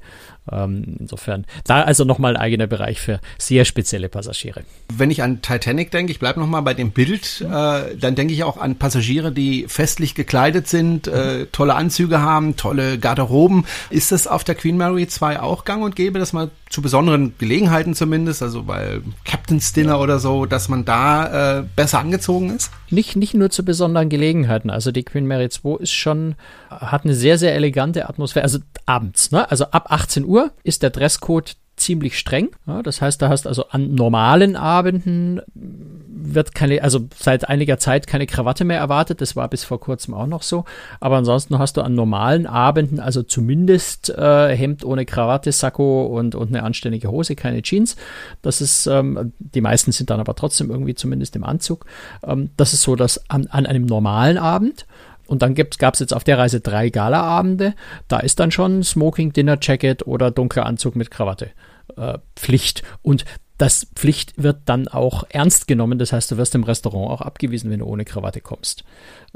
Ähm, 0.50 0.96
insofern, 1.00 1.44
da 1.64 1.82
also 1.82 2.04
nochmal 2.04 2.36
ein 2.36 2.40
eigener 2.40 2.66
Bereich 2.68 3.00
für 3.00 3.20
sehr 3.36 3.64
spezielle 3.64 4.08
Passagiere. 4.08 4.62
Wenn 4.92 5.10
ich 5.10 5.22
an 5.22 5.42
Titanic 5.42 5.90
denke, 5.90 6.12
ich 6.12 6.20
bleibe 6.20 6.38
nochmal 6.38 6.62
bei 6.62 6.74
dem 6.74 6.92
Bild, 6.92 7.40
äh, 7.40 7.96
dann 7.96 8.14
denke 8.14 8.32
ich 8.32 8.44
auch 8.44 8.56
an 8.56 8.76
Passagiere, 8.76 9.32
die 9.32 9.66
festlich 9.66 10.14
gekleidet 10.14 10.68
sind, 10.68 11.08
äh, 11.08 11.46
tolle 11.46 11.74
Anzüge 11.74 12.20
haben, 12.20 12.56
tolle 12.56 12.98
Garderoben. 12.98 13.64
Ist 13.90 14.12
das 14.12 14.28
auf 14.28 14.44
der 14.44 14.54
Queen 14.54 14.76
Mary 14.76 15.08
2 15.08 15.40
auch 15.40 15.64
gang 15.64 15.82
und 15.82 15.96
gäbe, 15.96 16.20
dass 16.20 16.32
man 16.32 16.50
zu 16.68 16.80
besonderen 16.80 17.34
Gelegenheiten 17.38 17.94
zumindest, 17.94 18.42
also 18.42 18.62
bei 18.62 19.00
Captain's 19.24 19.72
Dinner 19.72 20.00
oder 20.00 20.18
so, 20.18 20.46
dass 20.46 20.68
man 20.68 20.84
da 20.84 21.58
äh, 21.58 21.64
besser 21.74 21.98
angezogen 22.06 22.54
ist? 22.56 22.70
Nicht, 22.90 23.16
nicht 23.16 23.34
nur 23.34 23.50
zu 23.50 23.64
besonderen 23.64 24.08
Gelegenheiten. 24.08 24.70
Also 24.70 24.90
die 24.92 25.04
Queen 25.04 25.26
Mary 25.26 25.48
2 25.48 25.82
ist 25.82 25.92
schon, 25.92 26.34
hat 26.70 27.04
eine 27.04 27.14
sehr, 27.14 27.38
sehr 27.38 27.54
elegante 27.54 28.08
Atmosphäre. 28.08 28.44
Also 28.44 28.58
abends, 28.86 29.30
ne? 29.30 29.50
Also 29.50 29.66
ab 29.66 29.86
18 29.90 30.24
Uhr 30.24 30.52
ist 30.62 30.82
der 30.82 30.90
Dresscode 30.90 31.56
ziemlich 31.86 32.18
streng. 32.18 32.48
Ja, 32.66 32.82
das 32.82 33.00
heißt, 33.00 33.22
da 33.22 33.28
hast 33.28 33.46
also 33.46 33.68
an 33.68 33.94
normalen 33.94 34.56
Abenden 34.56 35.40
wird 35.54 36.52
keine, 36.52 36.82
also 36.82 37.06
seit 37.16 37.48
einiger 37.48 37.78
Zeit 37.78 38.08
keine 38.08 38.26
Krawatte 38.26 38.64
mehr 38.64 38.78
erwartet. 38.78 39.20
Das 39.20 39.36
war 39.36 39.48
bis 39.48 39.62
vor 39.62 39.78
kurzem 39.78 40.12
auch 40.12 40.26
noch 40.26 40.42
so. 40.42 40.64
Aber 40.98 41.16
ansonsten 41.16 41.60
hast 41.60 41.76
du 41.76 41.82
an 41.82 41.94
normalen 41.94 42.46
Abenden 42.46 42.98
also 42.98 43.22
zumindest 43.22 44.10
äh, 44.10 44.56
Hemd 44.56 44.84
ohne 44.84 45.06
Krawatte, 45.06 45.52
Sakko 45.52 46.06
und, 46.06 46.34
und 46.34 46.48
eine 46.48 46.64
anständige 46.64 47.08
Hose, 47.08 47.36
keine 47.36 47.62
Jeans. 47.62 47.94
Das 48.42 48.60
ist, 48.60 48.88
ähm, 48.88 49.32
die 49.38 49.60
meisten 49.60 49.92
sind 49.92 50.10
dann 50.10 50.18
aber 50.18 50.34
trotzdem 50.34 50.70
irgendwie 50.70 50.96
zumindest 50.96 51.36
im 51.36 51.44
Anzug. 51.44 51.86
Ähm, 52.24 52.50
das 52.56 52.72
ist 52.72 52.82
so, 52.82 52.96
dass 52.96 53.30
an, 53.30 53.46
an 53.46 53.64
einem 53.64 53.86
normalen 53.86 54.38
Abend 54.38 54.86
und 55.28 55.42
dann 55.42 55.54
gab 55.54 55.94
es 55.94 56.00
jetzt 56.00 56.14
auf 56.14 56.24
der 56.24 56.38
Reise 56.38 56.60
drei 56.60 56.88
Galaabende. 56.88 57.74
Da 58.08 58.18
ist 58.18 58.40
dann 58.40 58.50
schon 58.50 58.82
Smoking, 58.82 59.32
Dinner 59.32 59.58
Jacket 59.60 60.06
oder 60.06 60.32
dunkler 60.32 60.66
Anzug 60.66 60.96
mit 60.96 61.10
Krawatte 61.10 61.50
äh, 61.96 62.18
Pflicht. 62.34 62.82
Und 63.02 63.24
das 63.58 63.86
Pflicht 63.94 64.34
wird 64.42 64.58
dann 64.66 64.86
auch 64.88 65.24
ernst 65.30 65.66
genommen. 65.66 65.98
Das 65.98 66.12
heißt, 66.12 66.30
du 66.30 66.36
wirst 66.36 66.54
im 66.54 66.64
Restaurant 66.64 67.10
auch 67.10 67.20
abgewiesen, 67.22 67.70
wenn 67.70 67.80
du 67.80 67.86
ohne 67.86 68.04
Krawatte 68.04 68.40
kommst. 68.40 68.84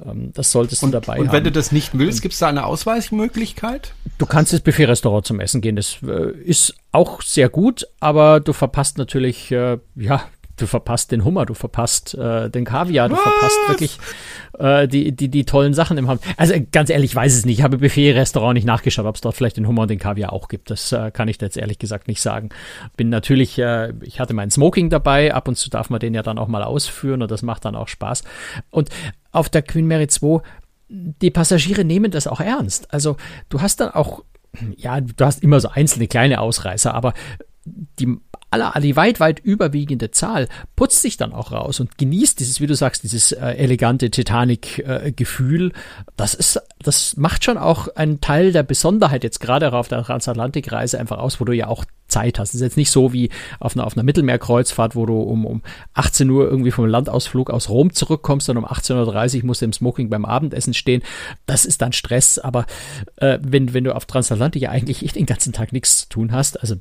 Ähm, 0.04 0.32
das 0.34 0.52
solltest 0.52 0.82
und, 0.82 0.92
du 0.92 1.00
dabei 1.00 1.14
haben. 1.14 1.22
Und 1.22 1.32
wenn 1.32 1.44
du 1.44 1.52
das 1.52 1.72
nicht 1.72 1.96
willst, 1.96 2.20
gibt 2.22 2.34
es 2.34 2.40
da 2.40 2.48
eine 2.48 2.66
Ausweichmöglichkeit? 2.66 3.94
Du 4.18 4.26
kannst 4.26 4.52
ins 4.52 4.62
Buffet-Restaurant 4.62 5.26
zum 5.26 5.40
Essen 5.40 5.60
gehen. 5.60 5.76
Das 5.76 5.96
äh, 6.02 6.32
ist 6.32 6.74
auch 6.92 7.22
sehr 7.22 7.48
gut, 7.48 7.86
aber 7.98 8.40
du 8.40 8.52
verpasst 8.52 8.98
natürlich, 8.98 9.50
äh, 9.52 9.78
ja, 9.96 10.24
du 10.60 10.66
verpasst 10.66 11.12
den 11.12 11.24
Hummer, 11.24 11.46
du 11.46 11.54
verpasst 11.54 12.14
äh, 12.14 12.50
den 12.50 12.64
Kaviar, 12.64 13.08
du 13.08 13.14
Was? 13.14 13.22
verpasst 13.22 13.58
wirklich 13.68 13.98
äh, 14.58 14.88
die, 14.88 15.12
die, 15.12 15.28
die 15.28 15.44
tollen 15.44 15.74
Sachen 15.74 15.98
im 15.98 16.08
Haus. 16.08 16.18
Also 16.36 16.54
ganz 16.72 16.90
ehrlich, 16.90 17.12
ich 17.12 17.16
weiß 17.16 17.34
es 17.34 17.46
nicht. 17.46 17.58
Ich 17.58 17.64
habe 17.64 17.78
Buffet-Restaurant 17.78 18.54
nicht 18.54 18.66
nachgeschaut, 18.66 19.06
ob 19.06 19.14
es 19.14 19.20
dort 19.20 19.34
vielleicht 19.34 19.56
den 19.56 19.66
Hummer 19.66 19.82
und 19.82 19.90
den 19.90 19.98
Kaviar 19.98 20.32
auch 20.32 20.48
gibt. 20.48 20.70
Das 20.70 20.92
äh, 20.92 21.10
kann 21.10 21.28
ich 21.28 21.40
jetzt 21.40 21.56
ehrlich 21.56 21.78
gesagt 21.78 22.08
nicht 22.08 22.20
sagen. 22.20 22.50
Bin 22.96 23.08
natürlich, 23.08 23.58
äh, 23.58 23.92
ich 24.02 24.20
hatte 24.20 24.34
meinen 24.34 24.50
Smoking 24.50 24.90
dabei, 24.90 25.34
ab 25.34 25.48
und 25.48 25.56
zu 25.56 25.70
darf 25.70 25.90
man 25.90 26.00
den 26.00 26.14
ja 26.14 26.22
dann 26.22 26.38
auch 26.38 26.48
mal 26.48 26.62
ausführen 26.62 27.22
und 27.22 27.30
das 27.30 27.42
macht 27.42 27.64
dann 27.64 27.76
auch 27.76 27.88
Spaß. 27.88 28.24
Und 28.70 28.90
auf 29.32 29.48
der 29.48 29.62
Queen 29.62 29.86
Mary 29.86 30.08
2, 30.08 30.42
die 30.88 31.30
Passagiere 31.30 31.84
nehmen 31.84 32.10
das 32.10 32.26
auch 32.26 32.40
ernst. 32.40 32.92
Also 32.92 33.16
du 33.48 33.60
hast 33.60 33.80
dann 33.80 33.90
auch 33.90 34.22
ja, 34.76 35.00
du 35.00 35.24
hast 35.24 35.42
immer 35.44 35.60
so 35.60 35.68
einzelne 35.68 36.08
kleine 36.08 36.40
Ausreißer, 36.40 36.92
aber 36.92 37.14
die 37.64 38.18
aller, 38.50 38.72
die 38.80 38.96
weit, 38.96 39.20
weit 39.20 39.40
überwiegende 39.40 40.10
Zahl 40.10 40.48
putzt 40.76 41.02
sich 41.02 41.16
dann 41.16 41.32
auch 41.32 41.52
raus 41.52 41.80
und 41.80 41.98
genießt 41.98 42.38
dieses, 42.40 42.60
wie 42.60 42.66
du 42.66 42.74
sagst, 42.74 43.02
dieses 43.02 43.32
äh, 43.32 43.52
elegante 43.52 44.10
Titanic-Gefühl. 44.10 45.68
Äh, 45.68 46.02
das 46.16 46.34
ist, 46.34 46.60
das 46.82 47.16
macht 47.16 47.44
schon 47.44 47.58
auch 47.58 47.88
einen 47.94 48.20
Teil 48.20 48.52
der 48.52 48.62
Besonderheit 48.62 49.24
jetzt 49.24 49.40
gerade 49.40 49.72
auf 49.72 49.88
der 49.88 50.02
Transatlantikreise 50.02 50.98
einfach 50.98 51.18
aus, 51.18 51.40
wo 51.40 51.44
du 51.44 51.52
ja 51.52 51.68
auch 51.68 51.84
Zeit 52.10 52.38
hast. 52.38 52.50
Es 52.50 52.56
ist 52.56 52.60
jetzt 52.60 52.76
nicht 52.76 52.90
so 52.90 53.12
wie 53.12 53.30
auf 53.60 53.76
einer, 53.76 53.86
auf 53.86 53.96
einer 53.96 54.02
Mittelmeerkreuzfahrt, 54.02 54.96
wo 54.96 55.06
du 55.06 55.20
um, 55.20 55.46
um 55.46 55.62
18 55.94 56.28
Uhr 56.28 56.50
irgendwie 56.50 56.72
vom 56.72 56.86
Landausflug 56.86 57.50
aus 57.50 57.68
Rom 57.68 57.92
zurückkommst 57.92 58.50
und 58.50 58.58
um 58.58 58.66
18.30 58.66 59.38
Uhr 59.38 59.46
musst 59.46 59.62
du 59.62 59.66
im 59.66 59.72
Smoking 59.72 60.10
beim 60.10 60.24
Abendessen 60.24 60.74
stehen. 60.74 61.02
Das 61.46 61.64
ist 61.64 61.80
dann 61.80 61.92
Stress, 61.92 62.38
aber 62.38 62.66
äh, 63.16 63.38
wenn, 63.40 63.72
wenn 63.72 63.84
du 63.84 63.94
auf 63.94 64.04
Transatlantik 64.04 64.62
ja 64.62 64.70
eigentlich 64.70 65.12
den 65.12 65.26
ganzen 65.26 65.52
Tag 65.52 65.72
nichts 65.72 66.02
zu 66.02 66.08
tun 66.08 66.32
hast, 66.32 66.60
also 66.60 66.76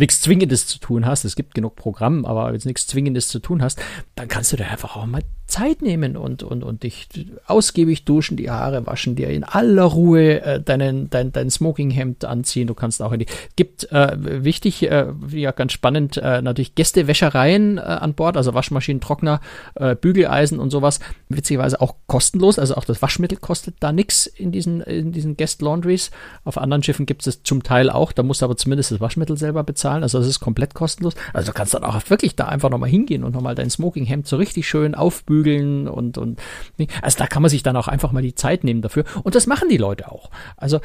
nichts 0.00 0.20
Zwingendes 0.20 0.66
zu 0.66 0.78
tun 0.78 1.06
hast, 1.06 1.24
es 1.24 1.36
gibt 1.36 1.54
genug 1.54 1.76
Programm, 1.76 2.24
aber 2.24 2.52
wenn 2.52 2.58
du 2.58 2.68
nichts 2.68 2.86
Zwingendes 2.86 3.28
zu 3.28 3.38
tun 3.38 3.62
hast, 3.62 3.80
dann 4.14 4.28
kannst 4.28 4.52
du 4.52 4.56
da 4.56 4.66
einfach 4.66 4.96
auch 4.96 5.06
mal 5.06 5.22
Zeit 5.50 5.82
nehmen 5.82 6.16
und, 6.16 6.42
und, 6.42 6.62
und 6.62 6.84
dich 6.84 7.08
ausgiebig 7.46 8.04
duschen, 8.04 8.36
die 8.36 8.50
Haare 8.50 8.86
waschen, 8.86 9.16
dir 9.16 9.28
in 9.28 9.44
aller 9.44 9.82
Ruhe 9.82 10.40
äh, 10.42 10.60
deinen, 10.62 11.10
dein, 11.10 11.32
dein 11.32 11.50
Smokinghemd 11.50 12.24
anziehen. 12.24 12.68
Du 12.68 12.74
kannst 12.74 13.02
auch 13.02 13.12
in 13.12 13.20
die, 13.20 13.26
gibt 13.56 13.90
äh, 13.92 14.44
wichtig, 14.44 14.88
äh, 14.90 15.08
ja 15.32 15.50
ganz 15.50 15.72
spannend, 15.72 16.16
äh, 16.16 16.40
natürlich 16.40 16.74
Gästewäschereien 16.76 17.78
äh, 17.78 17.80
an 17.80 18.14
Bord, 18.14 18.36
also 18.36 18.54
Waschmaschinen, 18.54 19.00
Trockner, 19.00 19.40
äh, 19.74 19.96
Bügeleisen 19.96 20.58
und 20.60 20.70
sowas. 20.70 21.00
Witzigerweise 21.28 21.80
auch 21.80 21.96
kostenlos, 22.06 22.58
also 22.58 22.76
auch 22.76 22.84
das 22.84 23.02
Waschmittel 23.02 23.38
kostet 23.38 23.74
da 23.80 23.92
nichts 23.92 24.26
in 24.26 24.52
diesen, 24.52 24.80
in 24.80 25.12
diesen 25.12 25.36
Guest 25.36 25.62
Laundries. 25.62 26.10
Auf 26.44 26.58
anderen 26.58 26.82
Schiffen 26.82 27.06
gibt 27.06 27.26
es 27.26 27.42
zum 27.42 27.62
Teil 27.62 27.90
auch, 27.90 28.12
da 28.12 28.22
musst 28.22 28.40
du 28.40 28.44
aber 28.44 28.56
zumindest 28.56 28.92
das 28.92 29.00
Waschmittel 29.00 29.36
selber 29.36 29.64
bezahlen, 29.64 30.04
also 30.04 30.18
das 30.18 30.28
ist 30.28 30.40
komplett 30.40 30.74
kostenlos. 30.74 31.14
Also 31.34 31.50
du 31.50 31.56
kannst 31.56 31.74
dann 31.74 31.84
auch 31.84 32.00
wirklich 32.08 32.36
da 32.36 32.46
einfach 32.46 32.70
nochmal 32.70 32.88
hingehen 32.88 33.24
und 33.24 33.34
nochmal 33.34 33.56
dein 33.56 33.68
Smokinghemd 33.68 34.28
so 34.28 34.36
richtig 34.36 34.68
schön 34.68 34.94
aufbügeln 34.94 35.39
bügeln 35.40 35.88
und, 35.88 36.18
und, 36.18 36.40
also 37.02 37.18
da 37.18 37.26
kann 37.26 37.42
man 37.42 37.50
sich 37.50 37.62
dann 37.62 37.76
auch 37.76 37.88
einfach 37.88 38.12
mal 38.12 38.22
die 38.22 38.34
Zeit 38.34 38.64
nehmen 38.64 38.82
dafür. 38.82 39.04
Und 39.22 39.34
das 39.34 39.46
machen 39.46 39.68
die 39.68 39.76
Leute 39.76 40.10
auch. 40.10 40.30
Also 40.56 40.80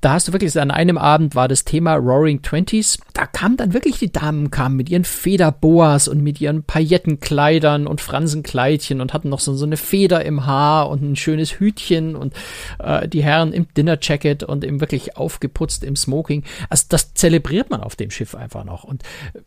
da 0.00 0.12
hast 0.12 0.28
du 0.28 0.32
wirklich, 0.32 0.58
an 0.60 0.70
einem 0.70 0.98
Abend 0.98 1.34
war 1.34 1.48
das 1.48 1.64
Thema 1.64 1.94
Roaring 1.94 2.42
Twenties. 2.42 2.98
Da 3.14 3.26
kamen 3.26 3.56
dann 3.56 3.72
wirklich 3.72 3.98
die 3.98 4.12
Damen, 4.12 4.50
kamen 4.50 4.76
mit 4.76 4.88
ihren 4.88 5.04
Federboas 5.04 6.08
und 6.08 6.22
mit 6.22 6.40
ihren 6.40 6.62
Paillettenkleidern 6.62 7.86
und 7.86 8.00
Fransenkleidchen 8.00 9.00
und 9.00 9.12
hatten 9.12 9.28
noch 9.28 9.40
so, 9.40 9.54
so 9.54 9.64
eine 9.64 9.76
Feder 9.76 10.24
im 10.24 10.46
Haar 10.46 10.88
und 10.88 11.02
ein 11.02 11.16
schönes 11.16 11.58
Hütchen 11.58 12.14
und 12.14 12.34
äh, 12.78 13.08
die 13.08 13.22
Herren 13.22 13.52
im 13.52 13.66
Dinnerjacket 13.74 14.44
und 14.44 14.64
im 14.64 14.80
wirklich 14.80 15.16
aufgeputzt 15.16 15.84
im 15.84 15.96
Smoking. 15.96 16.44
Also 16.68 16.84
das 16.88 17.14
zelebriert 17.14 17.70
man 17.70 17.80
auf 17.80 17.96
dem 17.96 18.10
Schiff 18.10 18.34
einfach 18.34 18.64
noch. 18.64 18.84
Und 18.84 19.02
äh, 19.34 19.40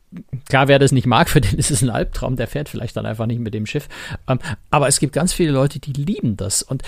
klar, 0.50 0.68
wer 0.68 0.80
das 0.80 0.92
nicht 0.92 1.08
mag, 1.08 1.30
für 1.30 1.42
den 1.42 1.58
ist 1.58 1.72
es 1.72 1.82
ein 1.82 1.90
Albtraum, 1.90 2.36
der 2.36 2.48
fährt 2.48 2.70
vielleicht 2.70 2.98
dann 2.98 3.06
einfach 3.06 3.26
nicht 3.26 3.40
mit 3.40 3.54
dem 3.54 3.66
Schiff. 3.66 3.88
Ähm, 4.28 4.40
aber 4.70 4.88
es 4.88 5.00
gibt 5.00 5.14
ganz 5.14 5.34
viele 5.34 5.52
Leute, 5.52 5.80
die 5.80 5.94
lieben 5.94 6.36
das. 6.36 6.62
Und 6.62 6.84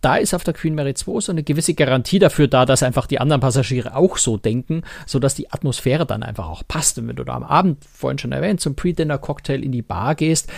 da 0.00 0.16
ist 0.16 0.34
auf 0.34 0.44
der 0.44 0.54
Queen 0.54 0.74
Mary 0.74 0.94
2 0.94 1.20
so 1.20 1.32
eine 1.32 1.42
gewisse 1.42 1.74
Garantie 1.74 2.18
dafür 2.18 2.48
da, 2.48 2.66
dass 2.66 2.82
einfach 2.82 3.06
die 3.06 3.18
anderen 3.18 3.40
Passagiere 3.40 3.96
auch 3.96 4.18
so 4.18 4.36
denken, 4.36 4.82
sodass 5.06 5.34
die 5.34 5.50
Atmosphäre 5.52 6.06
dann 6.06 6.22
einfach 6.22 6.48
auch 6.48 6.62
passt. 6.66 6.98
Und 6.98 7.08
wenn 7.08 7.16
du 7.16 7.24
da 7.24 7.34
am 7.34 7.42
Abend, 7.42 7.84
vorhin 7.84 8.18
schon 8.18 8.32
erwähnt, 8.32 8.60
zum 8.60 8.76
Pre-Dinner-Cocktail 8.76 9.62
in 9.62 9.72
die 9.72 9.82
Bar 9.82 10.14
gehst, 10.14 10.48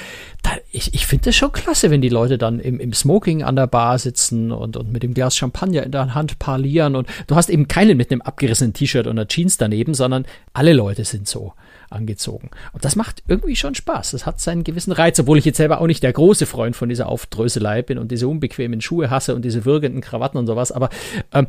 da, 0.43 0.51
ich, 0.71 0.93
ich 0.95 1.07
finde 1.07 1.27
das 1.27 1.37
schon 1.37 1.53
klasse, 1.53 1.91
wenn 1.91 2.01
die 2.01 2.09
Leute 2.09 2.37
dann 2.37 2.61
im, 2.61 2.81
im 2.81 2.93
Smoking 2.93 3.43
an 3.43 3.57
der 3.57 3.67
Bar 3.67 3.99
sitzen 3.99 4.53
und, 4.53 4.77
und 4.77 4.93
mit 4.93 5.03
dem 5.03 5.15
Glas 5.15 5.37
Champagner 5.37 5.83
in 5.83 5.93
der 5.93 6.15
Hand 6.15 6.39
parlieren 6.39 6.97
und 6.97 7.09
du 7.27 7.35
hast 7.35 7.49
eben 7.49 7.69
keinen 7.69 7.97
mit 7.97 8.11
einem 8.11 8.23
abgerissenen 8.23 8.73
T-Shirt 8.73 9.07
und 9.07 9.19
einer 9.19 9.29
Jeans 9.29 9.57
daneben, 9.57 9.95
sondern 9.95 10.27
alle 10.53 10.73
Leute 10.73 11.05
sind 11.05 11.29
so 11.29 11.55
angezogen. 11.91 12.51
Und 12.73 12.85
das 12.85 12.97
macht 12.97 13.23
irgendwie 13.29 13.57
schon 13.57 13.75
Spaß. 13.75 14.11
Das 14.13 14.27
hat 14.27 14.41
seinen 14.41 14.65
gewissen 14.65 14.93
Reiz, 14.93 15.19
obwohl 15.19 15.39
ich 15.39 15.45
jetzt 15.45 15.57
selber 15.57 15.81
auch 15.81 15.87
nicht 15.87 16.03
der 16.03 16.13
große 16.13 16.47
Freund 16.47 16.77
von 16.77 16.89
dieser 16.89 17.09
Aufdröselei 17.09 17.83
bin 17.83 17.99
und 17.99 18.11
diese 18.11 18.29
unbequemen 18.29 18.81
Schuhe 18.81 19.11
hasse 19.11 19.28
und 19.35 19.45
diese 19.45 19.65
würgenden 19.65 20.01
Krawatten 20.01 20.39
und 20.39 20.47
sowas. 20.47 20.73
Aber 20.73 20.91
ähm, 21.33 21.47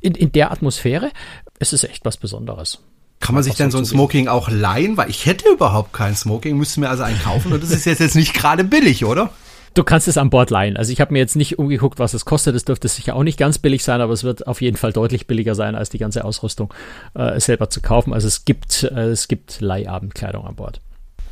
in, 0.00 0.14
in 0.14 0.32
der 0.32 0.50
Atmosphäre 0.50 1.10
ist 1.58 1.72
es 1.72 1.84
echt 1.84 2.04
was 2.04 2.16
Besonderes. 2.16 2.80
Kann 3.20 3.36
man 3.36 3.44
sich 3.44 3.54
denn 3.54 3.70
so 3.70 3.78
ein 3.78 3.84
Smoking 3.84 4.26
auch 4.26 4.50
leihen? 4.50 4.96
Weil 4.96 5.08
ich 5.08 5.26
hätte 5.26 5.48
überhaupt 5.48 5.92
kein 5.92 6.16
Smoking, 6.16 6.56
müsste 6.56 6.80
mir 6.80 6.90
also 6.90 7.04
einen 7.04 7.20
kaufen 7.20 7.52
und 7.52 7.62
das 7.62 7.70
ist 7.70 7.84
jetzt, 7.84 8.00
jetzt 8.00 8.16
nicht 8.16 8.34
gerade 8.34 8.64
billig, 8.64 9.04
oder? 9.04 9.30
Du 9.74 9.84
kannst 9.84 10.06
es 10.06 10.18
an 10.18 10.28
Bord 10.28 10.50
leihen. 10.50 10.76
Also 10.76 10.92
ich 10.92 11.00
habe 11.00 11.12
mir 11.12 11.20
jetzt 11.20 11.36
nicht 11.36 11.58
umgeguckt, 11.58 11.98
was 11.98 12.12
es 12.12 12.26
kostet. 12.26 12.54
Es 12.54 12.64
dürfte 12.64 12.88
sicher 12.88 13.16
auch 13.16 13.22
nicht 13.22 13.38
ganz 13.38 13.58
billig 13.58 13.84
sein, 13.84 14.02
aber 14.02 14.12
es 14.12 14.22
wird 14.22 14.46
auf 14.46 14.60
jeden 14.60 14.76
Fall 14.76 14.92
deutlich 14.92 15.26
billiger 15.26 15.54
sein, 15.54 15.74
als 15.74 15.88
die 15.88 15.98
ganze 15.98 16.24
Ausrüstung 16.24 16.74
äh, 17.14 17.40
selber 17.40 17.70
zu 17.70 17.80
kaufen. 17.80 18.12
Also 18.12 18.28
es 18.28 18.44
gibt, 18.44 18.82
äh, 18.82 19.08
es 19.08 19.28
gibt 19.28 19.60
Leihabendkleidung 19.60 20.44
an 20.44 20.56
Bord. 20.56 20.80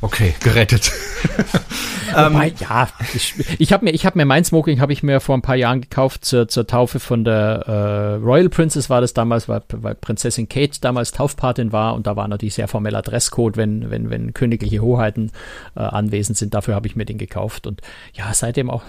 Okay, 0.01 0.33
gerettet. 0.43 0.91
Wobei, 2.11 2.47
ähm, 2.47 2.53
ja, 2.59 2.89
ich, 3.13 3.35
ich 3.59 3.71
habe 3.71 3.85
mir, 3.85 3.91
ich 3.91 4.05
habe 4.05 4.17
mir 4.17 4.25
mein 4.25 4.43
Smoking 4.43 4.81
habe 4.81 4.91
ich 4.91 5.03
mir 5.03 5.19
vor 5.19 5.37
ein 5.37 5.41
paar 5.41 5.55
Jahren 5.55 5.81
gekauft 5.81 6.25
zur, 6.25 6.47
zur 6.47 6.67
Taufe 6.67 6.99
von 6.99 7.23
der 7.23 7.63
äh, 7.67 8.15
Royal 8.15 8.49
Princess 8.49 8.89
war 8.89 8.99
das 8.99 9.13
damals, 9.13 9.47
weil, 9.47 9.61
weil 9.71 9.95
Prinzessin 9.95 10.49
Kate 10.49 10.81
damals 10.81 11.11
Taufpatin 11.11 11.71
war 11.71 11.93
und 11.93 12.07
da 12.07 12.15
war 12.15 12.27
natürlich 12.27 12.55
sehr 12.55 12.67
formeller 12.67 13.01
Dresscode, 13.01 13.57
wenn 13.57 13.91
wenn 13.91 14.09
wenn 14.09 14.33
königliche 14.33 14.79
Hoheiten 14.79 15.31
äh, 15.75 15.81
anwesend 15.81 16.37
sind. 16.37 16.53
Dafür 16.53 16.75
habe 16.75 16.87
ich 16.87 16.95
mir 16.95 17.05
den 17.05 17.17
gekauft 17.17 17.67
und 17.67 17.81
ja 18.13 18.33
seitdem 18.33 18.69
auch 18.69 18.83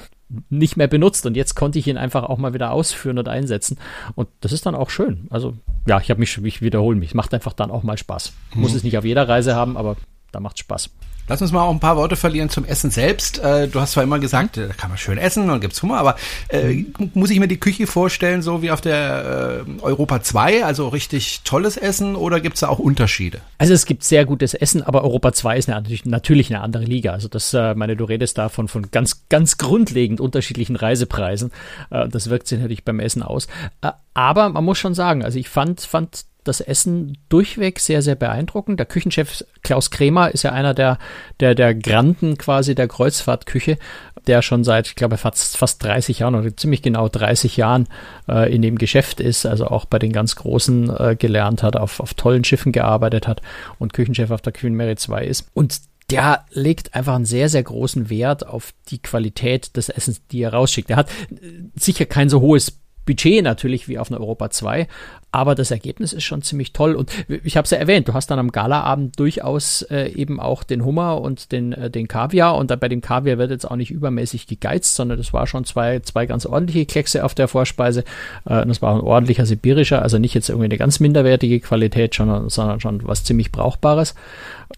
nicht 0.49 0.79
mehr 0.79 0.89
benutzt 0.89 1.27
und 1.27 1.37
jetzt 1.37 1.55
konnte 1.55 1.79
ich 1.79 1.87
ihn 1.87 1.99
einfach 1.99 2.25
auch 2.25 2.39
mal 2.39 2.55
wieder 2.55 2.73
ausführen 2.73 3.19
und 3.19 3.29
einsetzen 3.29 3.79
und 4.15 4.29
das 4.41 4.53
ist 4.53 4.65
dann 4.65 4.75
auch 4.75 4.89
schön. 4.89 5.27
Also 5.29 5.55
ja, 5.87 6.01
ich 6.01 6.11
habe 6.11 6.21
mich, 6.21 6.39
ich 6.43 6.63
wiederhole 6.63 6.97
mich, 6.97 7.15
macht 7.15 7.35
einfach 7.35 7.53
dann 7.53 7.71
auch 7.71 7.83
mal 7.83 7.99
Spaß. 7.99 8.33
Muss 8.55 8.71
mhm. 8.71 8.77
es 8.79 8.83
nicht 8.85 8.97
auf 8.97 9.05
jeder 9.05 9.29
Reise 9.29 9.55
haben, 9.55 9.77
aber 9.77 9.97
da 10.33 10.41
macht 10.41 10.59
Spaß. 10.59 10.91
Lass 11.29 11.41
uns 11.41 11.53
mal 11.53 11.63
auch 11.63 11.71
ein 11.71 11.79
paar 11.79 11.97
Worte 11.97 12.17
verlieren 12.17 12.51
zum 12.51 12.65
Essen 12.65 12.91
selbst. 12.91 13.39
Äh, 13.39 13.69
du 13.69 13.81
hast 13.81 13.93
zwar 13.93 14.03
immer 14.03 14.19
gesagt, 14.19 14.57
mhm. 14.57 14.69
da 14.69 14.75
kann 14.75 14.91
man 14.91 14.99
schön 14.99 15.19
essen 15.19 15.49
und 15.51 15.61
gibt's 15.61 15.81
Hunger, 15.83 15.99
aber 15.99 16.17
äh, 16.49 16.85
muss 17.15 17.31
ich 17.31 17.39
mir 17.39 17.47
die 17.47 17.61
Küche 17.61 17.87
vorstellen, 17.87 18.43
so 18.43 18.61
wie 18.61 18.73
auf 18.73 18.81
der 18.81 19.65
äh, 19.67 19.83
Europa 19.83 20.21
2, 20.21 20.65
also 20.65 20.89
richtig 20.89 21.43
tolles 21.45 21.77
Essen 21.77 22.17
oder 22.17 22.41
gibt's 22.41 22.61
da 22.61 22.69
auch 22.69 22.81
Unterschiede? 22.81 23.41
Also 23.59 23.73
es 23.73 23.87
gibt 23.87 24.03
sehr 24.03 24.25
gutes 24.25 24.55
Essen, 24.55 24.83
aber 24.83 25.05
Europa 25.05 25.33
2 25.33 25.59
ist 25.59 25.69
natürlich, 25.69 26.05
natürlich 26.05 26.51
eine 26.51 26.61
andere 26.61 26.85
Liga. 26.85 27.13
Also 27.13 27.29
das, 27.29 27.55
äh, 27.55 27.75
meine, 27.77 27.95
du 27.97 28.05
redest 28.05 28.37
davon 28.37 28.67
von 28.67 28.91
ganz, 28.91 29.29
ganz 29.29 29.59
grundlegend 29.59 30.21
unterschiedlichen 30.21 30.75
Reisepreisen. 30.75 31.53
Äh, 31.91 32.09
das 32.09 32.31
wirkt 32.31 32.49
sich 32.49 32.59
natürlich 32.59 32.85
beim 32.85 32.99
Essen 32.99 33.23
aus. 33.23 33.47
Äh, 33.81 33.93
aber 34.15 34.49
man 34.49 34.65
muss 34.65 34.79
schon 34.79 34.95
sagen, 34.95 35.25
also 35.25 35.39
ich 35.39 35.49
fand, 35.49 35.81
fand 35.81 36.25
das 36.45 36.61
Essen 36.61 37.19
durchweg 37.29 37.79
sehr, 37.81 38.03
sehr 38.03 38.15
beeindruckend. 38.15 38.79
Der 38.79 38.87
Küchenchef 38.87 39.45
Klaus 39.63 39.91
Kremer 39.91 40.31
ist 40.33 40.43
ja 40.43 40.53
einer 40.53 40.75
der, 40.75 40.99
der, 41.41 41.55
der 41.55 41.75
Granden 41.75 42.39
quasi 42.39 42.75
der 42.75 42.89
Kreuzfahrtküche, 42.89 43.79
der 44.27 44.43
schon 44.43 44.65
seit, 44.65 44.87
ich 44.87 44.95
glaube, 44.95 45.17
fast, 45.17 45.57
fast 45.57 45.83
30 45.85 46.21
Jahren 46.21 46.35
oder 46.35 46.57
ziemlich 46.57 46.83
genau 46.83 47.09
30 47.09 47.57
Jahren 47.57 47.89
äh, 48.29 48.53
in 48.53 48.63
dem 48.63 48.79
Geschäft 48.79 49.21
ist, 49.21 49.47
also 49.47 49.67
auch 49.67 49.85
bei 49.85 49.99
den 49.99 50.13
ganz 50.13 50.37
Großen 50.37 50.91
äh, 50.97 51.17
gelernt 51.17 51.63
hat, 51.63 51.77
auf, 51.77 52.01
auf 52.01 52.15
tollen 52.15 52.45
Schiffen 52.45 52.73
gearbeitet 52.73 53.27
hat 53.27 53.43
und 53.79 53.93
Küchenchef 53.93 54.31
auf 54.31 54.43
der 54.43 54.53
Queen 54.53 54.75
Mary 54.75 54.97
2 54.97 55.25
ist. 55.25 55.49
Und 55.55 55.81
der 56.11 56.45
legt 56.51 56.95
einfach 56.95 57.15
einen 57.15 57.25
sehr, 57.25 57.49
sehr 57.49 57.63
großen 57.63 58.11
Wert 58.11 58.47
auf 58.47 58.75
die 58.89 59.01
Qualität 59.01 59.77
des 59.77 59.89
Essens, 59.89 60.21
die 60.31 60.43
er 60.43 60.53
rausschickt. 60.53 60.91
Er 60.91 60.97
hat 60.97 61.11
äh, 61.31 61.71
sicher 61.75 62.07
kein 62.07 62.29
so 62.29 62.41
hohes 62.41 62.82
Budget 63.07 63.43
natürlich 63.43 63.89
wie 63.89 63.99
auf 63.99 64.11
einer 64.11 64.21
Europa 64.21 64.51
2, 64.51 64.87
aber 65.35 65.55
das 65.55 65.71
Ergebnis 65.71 66.13
ist 66.13 66.25
schon 66.25 66.43
ziemlich 66.43 66.75
toll. 66.75 66.95
Und 66.95 67.11
ich 67.43 67.57
habe 67.57 67.65
es 67.65 67.71
ja 67.71 67.79
erwähnt, 67.79 68.07
du 68.07 68.13
hast 68.13 68.31
dann 68.31 68.39
am 68.39 68.53
Galaabend 68.53 69.19
durchaus 69.19 69.81
äh, 69.83 70.09
eben 70.09 70.39
auch 70.39 70.63
den 70.63 70.85
Hummer 70.85 71.23
und 71.23 71.53
den, 71.53 71.73
äh, 71.73 71.91
den 71.91 72.07
Kaviar. 72.07 72.55
Und 72.57 72.79
bei 72.79 72.89
dem 72.89 73.01
Kaviar 73.01 73.39
wird 73.39 73.51
jetzt 73.51 73.69
auch 73.69 73.77
nicht 73.77 73.91
übermäßig 73.91 74.47
gegeizt, 74.47 74.95
sondern 74.95 75.17
das 75.17 75.33
war 75.33 75.47
schon 75.47 75.65
zwei, 75.65 76.01
zwei 76.01 76.27
ganz 76.27 76.45
ordentliche 76.45 76.85
Kleckse 76.85 77.25
auf 77.25 77.35
der 77.35 77.49
Vorspeise. 77.49 78.05
Äh, 78.45 78.67
das 78.67 78.83
war 78.83 78.95
ein 78.95 79.01
ordentlicher 79.01 79.47
sibirischer, 79.47 80.03
also 80.03 80.19
nicht 80.19 80.35
jetzt 80.35 80.51
irgendwie 80.51 80.67
eine 80.67 80.77
ganz 80.79 81.01
minderwertige 81.01 81.61
Qualität, 81.61 82.13
sondern, 82.13 82.51
sondern 82.51 82.81
schon 82.81 83.01
was 83.07 83.25
ziemlich 83.25 83.51
Brauchbares. 83.51 84.15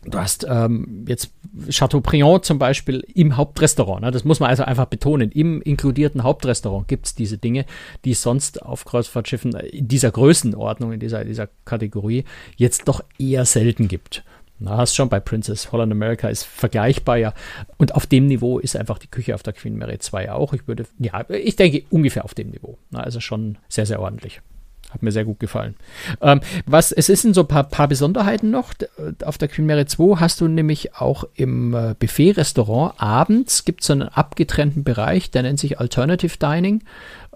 Du 0.05 0.19
hast 0.19 0.47
ähm, 0.49 1.05
jetzt 1.09 1.31
Chateaubriand 1.71 2.45
zum 2.45 2.59
Beispiel 2.59 3.05
im 3.15 3.37
Hauptrestaurant. 3.37 4.03
Ne? 4.03 4.11
Das 4.11 4.25
muss 4.25 4.41
man 4.41 4.51
also 4.51 4.65
einfach 4.65 4.87
betonen. 4.87 5.31
Im 5.31 5.63
inkludierten 5.63 6.23
Hauptrestaurant 6.23 6.89
gibt's 6.89 7.15
diese 7.15 7.39
Dinge, 7.39 7.65
die 8.05 8.11
es 8.11 8.23
sonst 8.23 8.63
auf 8.63 8.85
Kreuzfahrtschiffen 8.85 9.55
in 9.55 9.89
dieser 9.89 10.11
Größe 10.11 10.35
Größenordnung 10.35 10.93
in 10.93 11.01
dieser, 11.01 11.25
dieser 11.25 11.49
Kategorie 11.65 12.25
jetzt 12.57 12.89
doch 12.89 13.05
eher 13.19 13.45
selten 13.45 13.89
gibt. 13.89 14.25
Na, 14.59 14.77
hast 14.79 14.95
schon 14.95 15.09
bei 15.09 15.21
Princess 15.21 15.73
Holland 15.73 15.93
America 15.93 16.29
ist 16.29 16.45
vergleichbar, 16.45 17.17
ja. 17.19 17.35
Und 17.77 17.95
auf 17.95 18.07
dem 18.07 18.27
Niveau 18.27 18.59
ist 18.59 18.77
einfach 18.77 18.99
die 18.99 19.09
Küche 19.09 19.35
auf 19.35 19.43
der 19.43 19.53
Queen 19.53 19.77
Mary 19.77 19.99
2 19.99 20.33
auch. 20.33 20.53
Ich 20.53 20.67
würde, 20.67 20.87
ja, 20.99 21.25
ich 21.29 21.57
denke 21.57 21.85
ungefähr 21.91 22.25
auf 22.25 22.35
dem 22.35 22.51
Niveau. 22.51 22.79
Na, 22.91 23.01
also 23.01 23.21
schon 23.21 23.59
sehr, 23.69 23.87
sehr 23.87 24.01
ordentlich. 24.01 24.41
Hat 24.95 25.03
mir 25.03 25.11
sehr 25.11 25.25
gut 25.25 25.41
gefallen. 25.41 25.75
Ähm, 26.21 26.41
was, 26.67 26.93
es 26.93 27.09
in 27.25 27.35
so 27.35 27.41
ein 27.41 27.49
paar, 27.49 27.65
paar 27.65 27.89
Besonderheiten 27.89 28.51
noch. 28.53 28.75
Auf 29.25 29.39
der 29.39 29.49
Queen 29.49 29.67
Mary 29.67 29.87
2 29.87 30.21
hast 30.21 30.41
du 30.41 30.47
nämlich 30.47 30.95
auch 30.95 31.25
im 31.35 31.75
äh, 31.75 31.95
Buffet-Restaurant 31.99 32.95
abends 32.99 33.65
gibt 33.65 33.81
es 33.81 33.89
so 33.89 33.95
einen 33.95 34.03
abgetrennten 34.03 34.85
Bereich, 34.85 35.33
der 35.33 35.43
nennt 35.43 35.59
sich 35.59 35.81
Alternative 35.81 36.39
Dining. 36.39 36.85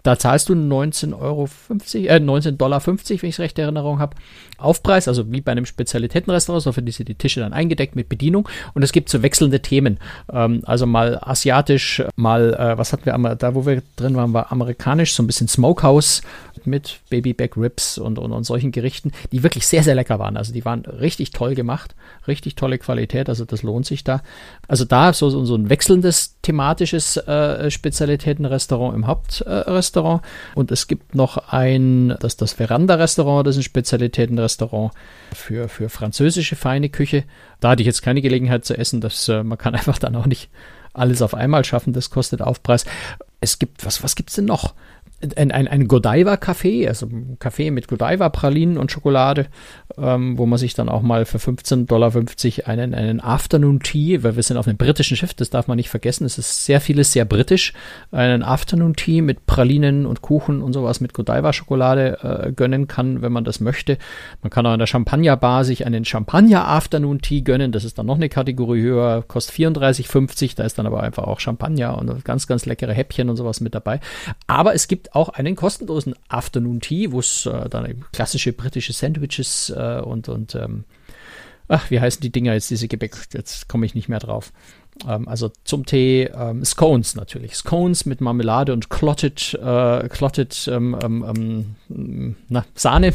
Da 0.08 0.18
zahlst 0.18 0.48
du 0.48 0.54
19,50 0.54 1.20
Euro, 1.20 1.48
äh, 1.92 2.18
19,50 2.18 2.56
Dollar, 2.56 2.86
wenn 2.86 2.96
ich 2.96 3.22
es 3.22 3.40
recht 3.40 3.58
in 3.58 3.64
Erinnerung 3.64 3.98
habe. 3.98 4.16
Aufpreis, 4.56 5.06
also 5.06 5.30
wie 5.30 5.42
bei 5.42 5.52
einem 5.52 5.66
Spezialitätenrestaurant, 5.66 6.62
so 6.62 6.72
für 6.72 6.80
sind 6.90 7.10
die 7.10 7.14
Tische 7.14 7.40
dann 7.40 7.52
eingedeckt 7.52 7.94
mit 7.94 8.08
Bedienung. 8.08 8.48
Und 8.72 8.82
es 8.82 8.92
gibt 8.92 9.10
so 9.10 9.22
wechselnde 9.22 9.60
Themen. 9.60 9.98
Ähm, 10.32 10.62
also 10.64 10.86
mal 10.86 11.18
asiatisch, 11.20 12.02
mal, 12.16 12.54
äh, 12.54 12.78
was 12.78 12.94
hatten 12.94 13.04
wir, 13.04 13.34
da 13.34 13.54
wo 13.54 13.66
wir 13.66 13.82
drin 13.96 14.16
waren, 14.16 14.32
war 14.32 14.50
amerikanisch, 14.50 15.12
so 15.12 15.22
ein 15.22 15.26
bisschen 15.26 15.46
Smokehouse 15.46 16.22
mit 16.64 17.00
Baby 17.10 17.34
Back 17.34 17.58
Ribs 17.58 17.98
und, 17.98 18.18
und, 18.18 18.32
und 18.32 18.44
solchen 18.44 18.72
Gerichten, 18.72 19.12
die 19.30 19.42
wirklich 19.42 19.66
sehr, 19.66 19.82
sehr 19.82 19.94
lecker 19.94 20.18
waren. 20.18 20.38
Also 20.38 20.54
die 20.54 20.64
waren 20.64 20.86
richtig 20.86 21.32
toll 21.32 21.54
gemacht, 21.54 21.94
richtig 22.26 22.54
tolle 22.54 22.78
Qualität, 22.78 23.28
also 23.28 23.44
das 23.44 23.62
lohnt 23.62 23.84
sich 23.84 24.04
da. 24.04 24.22
Also 24.68 24.85
da 24.85 25.14
so, 25.14 25.31
so 25.31 25.54
ein 25.54 25.70
wechselndes 25.70 26.37
thematisches 26.42 27.16
äh, 27.16 27.70
Spezialitätenrestaurant 27.70 28.94
im 28.94 29.07
Hauptrestaurant. 29.07 30.22
Äh, 30.22 30.59
und 30.59 30.70
es 30.70 30.87
gibt 30.87 31.14
noch 31.14 31.48
ein, 31.48 32.14
das, 32.20 32.37
das 32.37 32.52
Veranda-Restaurant, 32.52 33.46
das 33.46 33.57
ist 33.57 33.61
ein 33.61 33.64
Spezialitätenrestaurant 33.64 34.92
für, 35.35 35.68
für 35.68 35.88
französische 35.88 36.54
feine 36.54 36.90
Küche. 36.90 37.24
Da 37.61 37.70
hatte 37.70 37.83
ich 37.83 37.87
jetzt 37.87 38.02
keine 38.02 38.20
Gelegenheit 38.20 38.66
zu 38.66 38.76
essen, 38.76 39.00
das, 39.00 39.26
äh, 39.28 39.42
man 39.42 39.57
kann 39.57 39.74
einfach 39.74 39.98
dann 39.98 40.14
auch 40.14 40.26
nicht 40.26 40.50
alles 40.92 41.22
auf 41.22 41.35
einmal 41.35 41.64
schaffen, 41.64 41.94
das 41.94 42.11
kostet 42.11 42.42
Aufpreis. 42.42 42.85
Es 43.40 43.59
gibt, 43.59 43.87
was, 43.87 44.02
was 44.02 44.16
gibt's 44.16 44.35
denn 44.35 44.44
noch? 44.44 44.74
Ein, 45.20 45.50
ein, 45.50 45.66
ein 45.66 45.88
Godiva-Café, 45.88 46.87
also 46.87 47.07
ein 47.07 47.38
Café 47.40 47.72
mit 47.72 47.88
Godiva-Pralinen 47.88 48.78
und 48.78 48.92
Schokolade, 48.92 49.46
ähm, 49.96 50.38
wo 50.38 50.46
man 50.46 50.59
sich 50.59 50.74
dann 50.74 50.88
auch 50.88 51.02
mal 51.02 51.24
für 51.24 51.38
15,50 51.38 51.87
Dollar 51.87 52.12
einen, 52.66 52.94
einen 52.94 53.20
Afternoon 53.20 53.81
Tea, 53.81 54.22
weil 54.22 54.37
wir 54.37 54.44
sind 54.44 54.57
auf 54.57 54.68
einem 54.68 54.76
britischen 54.76 55.16
Schiff, 55.16 55.35
das 55.35 55.50
darf 55.50 55.66
man 55.66 55.76
nicht 55.76 55.90
vergessen, 55.90 56.24
es 56.24 56.38
ist 56.38 56.64
sehr 56.64 56.81
vieles 56.81 57.12
sehr 57.12 57.24
britisch, 57.24 57.72
einen 58.12 58.44
Afternoon 58.44 58.94
Tea 58.94 59.20
mit 59.20 59.46
Pralinen 59.46 60.07
und 60.07 60.22
Kuchen 60.22 60.62
und 60.62 60.72
sowas 60.72 61.00
mit 61.00 61.14
Godiva-Schokolade 61.14 62.18
äh, 62.46 62.52
gönnen 62.52 62.87
kann, 62.87 63.20
wenn 63.20 63.33
man 63.33 63.42
das 63.42 63.59
möchte. 63.59 63.98
Man 64.42 64.50
kann 64.50 64.66
auch 64.66 64.72
in 64.72 64.78
der 64.78 64.87
Champagner-Bar 64.87 65.64
sich 65.64 65.85
einen 65.85 66.04
Champagner-Afternoon 66.04 67.20
Tea 67.22 67.40
gönnen, 67.40 67.72
das 67.72 67.83
ist 67.83 67.98
dann 67.98 68.07
noch 68.07 68.16
eine 68.16 68.28
Kategorie 68.28 68.83
höher, 68.83 69.24
kostet 69.26 69.57
34,50, 69.57 70.54
da 70.54 70.62
ist 70.62 70.78
dann 70.78 70.87
aber 70.87 71.02
einfach 71.02 71.24
auch 71.24 71.40
Champagner 71.40 71.98
und 71.98 72.24
ganz, 72.24 72.46
ganz 72.46 72.66
leckere 72.66 72.92
Häppchen 72.92 73.28
und 73.28 73.37
sowas 73.37 73.61
mit 73.61 73.74
dabei. 73.74 73.98
Aber 74.46 74.74
es 74.74 74.87
gibt 74.87 75.07
auch 75.12 75.28
einen 75.30 75.56
kostenlosen 75.56 76.14
Afternoon 76.28 76.80
Tea, 76.80 77.12
wo 77.12 77.20
es 77.20 77.46
äh, 77.46 77.68
dann 77.68 78.04
klassische 78.12 78.52
britische 78.52 78.92
Sandwiches 78.92 79.70
äh, 79.70 80.00
und, 80.00 80.28
und 80.28 80.54
ähm, 80.54 80.84
ach, 81.68 81.90
wie 81.90 82.00
heißen 82.00 82.20
die 82.20 82.30
Dinger 82.30 82.54
jetzt, 82.54 82.70
diese 82.70 82.88
Gebäck? 82.88 83.16
Jetzt 83.32 83.68
komme 83.68 83.86
ich 83.86 83.94
nicht 83.94 84.08
mehr 84.08 84.18
drauf. 84.18 84.52
Ähm, 85.06 85.28
also 85.28 85.50
zum 85.64 85.86
Tee 85.86 86.24
ähm, 86.24 86.64
Scones 86.64 87.14
natürlich. 87.14 87.54
Scones 87.54 88.06
mit 88.06 88.20
Marmelade 88.20 88.72
und 88.72 88.90
Clotted, 88.90 89.54
äh, 89.54 90.08
Clotted 90.08 90.68
ähm, 90.72 90.96
ähm, 91.02 91.76
ähm 91.90 92.36
na, 92.48 92.64
Sahne. 92.74 93.12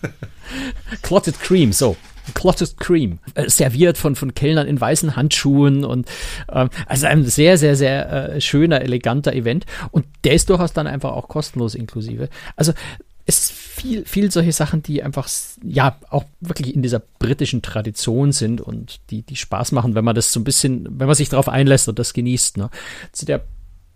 Clotted 1.02 1.38
Cream, 1.38 1.72
so. 1.72 1.96
Clotted 2.34 2.78
Cream, 2.78 3.18
äh, 3.34 3.48
serviert 3.48 3.98
von, 3.98 4.16
von 4.16 4.34
Kellnern 4.34 4.66
in 4.66 4.80
weißen 4.80 5.16
Handschuhen 5.16 5.84
und 5.84 6.08
ähm, 6.52 6.70
also 6.86 7.06
ein 7.06 7.24
sehr, 7.24 7.58
sehr, 7.58 7.76
sehr 7.76 8.34
äh, 8.34 8.40
schöner, 8.40 8.82
eleganter 8.82 9.32
Event 9.32 9.66
und 9.90 10.06
der 10.24 10.34
ist 10.34 10.50
durchaus 10.50 10.72
dann 10.72 10.86
einfach 10.86 11.12
auch 11.12 11.28
kostenlos 11.28 11.74
inklusive. 11.74 12.28
Also 12.56 12.72
es 13.26 13.50
viel, 13.50 14.04
viel 14.04 14.30
solche 14.30 14.52
Sachen, 14.52 14.82
die 14.82 15.02
einfach, 15.02 15.28
ja, 15.62 15.96
auch 16.10 16.24
wirklich 16.40 16.74
in 16.74 16.82
dieser 16.82 17.00
britischen 17.00 17.62
Tradition 17.62 18.32
sind 18.32 18.60
und 18.60 19.00
die, 19.10 19.22
die 19.22 19.36
Spaß 19.36 19.72
machen, 19.72 19.94
wenn 19.94 20.04
man 20.04 20.14
das 20.14 20.32
so 20.32 20.40
ein 20.40 20.44
bisschen, 20.44 20.86
wenn 20.98 21.06
man 21.06 21.14
sich 21.14 21.28
darauf 21.28 21.48
einlässt 21.48 21.88
und 21.88 21.98
das 21.98 22.12
genießt. 22.12 22.56
Ne? 22.56 22.70
Zu 23.12 23.26
der 23.26 23.44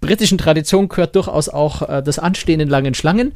britischen 0.01 0.39
Tradition 0.39 0.89
gehört 0.89 1.17
durchaus 1.17 1.49
auch 1.49 1.83
äh, 1.89 2.03
das 2.03 2.19
Anstehen 2.19 2.61
in 2.61 2.69
langen 2.69 2.95
Schlangen. 2.95 3.33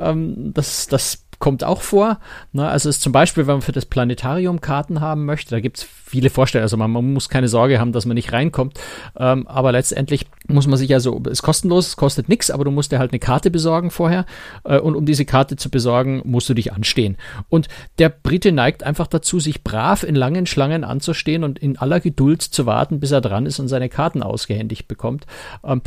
Ähm, 0.00 0.52
das, 0.52 0.86
das 0.86 1.24
kommt 1.38 1.64
auch 1.64 1.82
vor. 1.82 2.18
Ne? 2.52 2.66
Also 2.66 2.88
ist 2.88 3.00
zum 3.00 3.12
Beispiel, 3.12 3.46
wenn 3.46 3.56
man 3.56 3.62
für 3.62 3.72
das 3.72 3.86
Planetarium 3.86 4.60
Karten 4.60 5.00
haben 5.00 5.24
möchte, 5.24 5.50
da 5.50 5.60
gibt 5.60 5.78
es 5.78 5.82
viele 5.82 6.30
Vorstellungen. 6.30 6.64
Also 6.64 6.76
man, 6.76 6.90
man, 6.90 7.12
muss 7.12 7.28
keine 7.28 7.48
Sorge 7.48 7.78
haben, 7.78 7.92
dass 7.92 8.06
man 8.06 8.14
nicht 8.14 8.32
reinkommt. 8.32 8.78
Ähm, 9.16 9.46
aber 9.46 9.72
letztendlich 9.72 10.26
muss 10.48 10.66
man 10.66 10.78
sich 10.78 10.92
also, 10.94 11.18
ist 11.28 11.42
kostenlos, 11.42 11.88
es 11.88 11.96
kostet 11.96 12.28
nichts, 12.28 12.50
aber 12.50 12.64
du 12.64 12.70
musst 12.70 12.92
dir 12.92 12.98
halt 12.98 13.12
eine 13.12 13.20
Karte 13.20 13.50
besorgen 13.50 13.90
vorher. 13.90 14.26
Äh, 14.64 14.78
und 14.78 14.96
um 14.96 15.06
diese 15.06 15.24
Karte 15.24 15.56
zu 15.56 15.70
besorgen, 15.70 16.22
musst 16.24 16.48
du 16.48 16.54
dich 16.54 16.72
anstehen. 16.72 17.16
Und 17.48 17.68
der 17.98 18.08
Brite 18.08 18.52
neigt 18.52 18.82
einfach 18.82 19.06
dazu, 19.06 19.38
sich 19.38 19.62
brav 19.62 20.02
in 20.02 20.14
langen 20.14 20.46
Schlangen 20.46 20.84
anzustehen 20.84 21.44
und 21.44 21.58
in 21.58 21.78
aller 21.78 22.00
Geduld 22.00 22.42
zu 22.42 22.66
warten, 22.66 23.00
bis 23.00 23.12
er 23.12 23.20
dran 23.20 23.46
ist 23.46 23.58
und 23.60 23.68
seine 23.68 23.88
Karten 23.88 24.22
ausgehändigt 24.22 24.88
bekommt. 24.88 25.26
Ähm, 25.64 25.82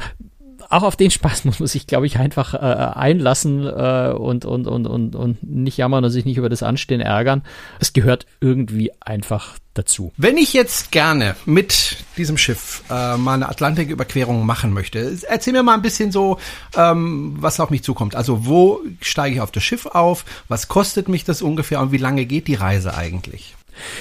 auch 0.71 0.84
auf 0.84 0.95
den 0.95 1.12
Spaß 1.12 1.45
muss 1.45 1.60
man 1.60 1.67
sich, 1.67 1.88
glaube 1.88 2.05
ich, 2.05 2.17
einfach 2.17 2.53
äh, 2.53 2.57
einlassen 2.57 3.65
äh, 3.65 4.13
und, 4.17 4.45
und, 4.45 4.67
und, 4.67 4.88
und, 4.88 5.15
und 5.15 5.43
nicht 5.43 5.77
jammern 5.77 6.03
und 6.03 6.12
sich 6.12 6.25
nicht 6.25 6.38
über 6.38 6.49
das 6.49 6.63
Anstehen 6.63 7.01
ärgern. 7.01 7.43
Es 7.79 7.93
gehört 7.93 8.25
irgendwie 8.39 8.91
einfach 9.01 9.57
dazu. 9.73 10.12
Wenn 10.17 10.38
ich 10.38 10.53
jetzt 10.53 10.91
gerne 10.91 11.36
mit 11.45 11.97
diesem 12.17 12.38
Schiff 12.38 12.84
äh, 12.89 13.17
mal 13.17 13.36
eine 13.36 13.49
Atlantiküberquerung 13.49 14.45
machen 14.45 14.73
möchte, 14.73 15.17
erzähl 15.27 15.53
mir 15.53 15.63
mal 15.63 15.75
ein 15.75 15.81
bisschen 15.81 16.12
so, 16.12 16.39
ähm, 16.75 17.36
was 17.39 17.60
auf 17.60 17.69
mich 17.69 17.84
zukommt. 17.84 18.15
Also 18.15 18.45
wo 18.45 18.81
steige 19.01 19.36
ich 19.36 19.41
auf 19.41 19.51
das 19.51 19.63
Schiff 19.63 19.86
auf? 19.86 20.25
Was 20.47 20.67
kostet 20.67 21.07
mich 21.07 21.23
das 21.23 21.41
ungefähr 21.41 21.79
und 21.81 21.91
wie 21.91 21.97
lange 21.97 22.25
geht 22.25 22.47
die 22.47 22.55
Reise 22.55 22.95
eigentlich? 22.95 23.55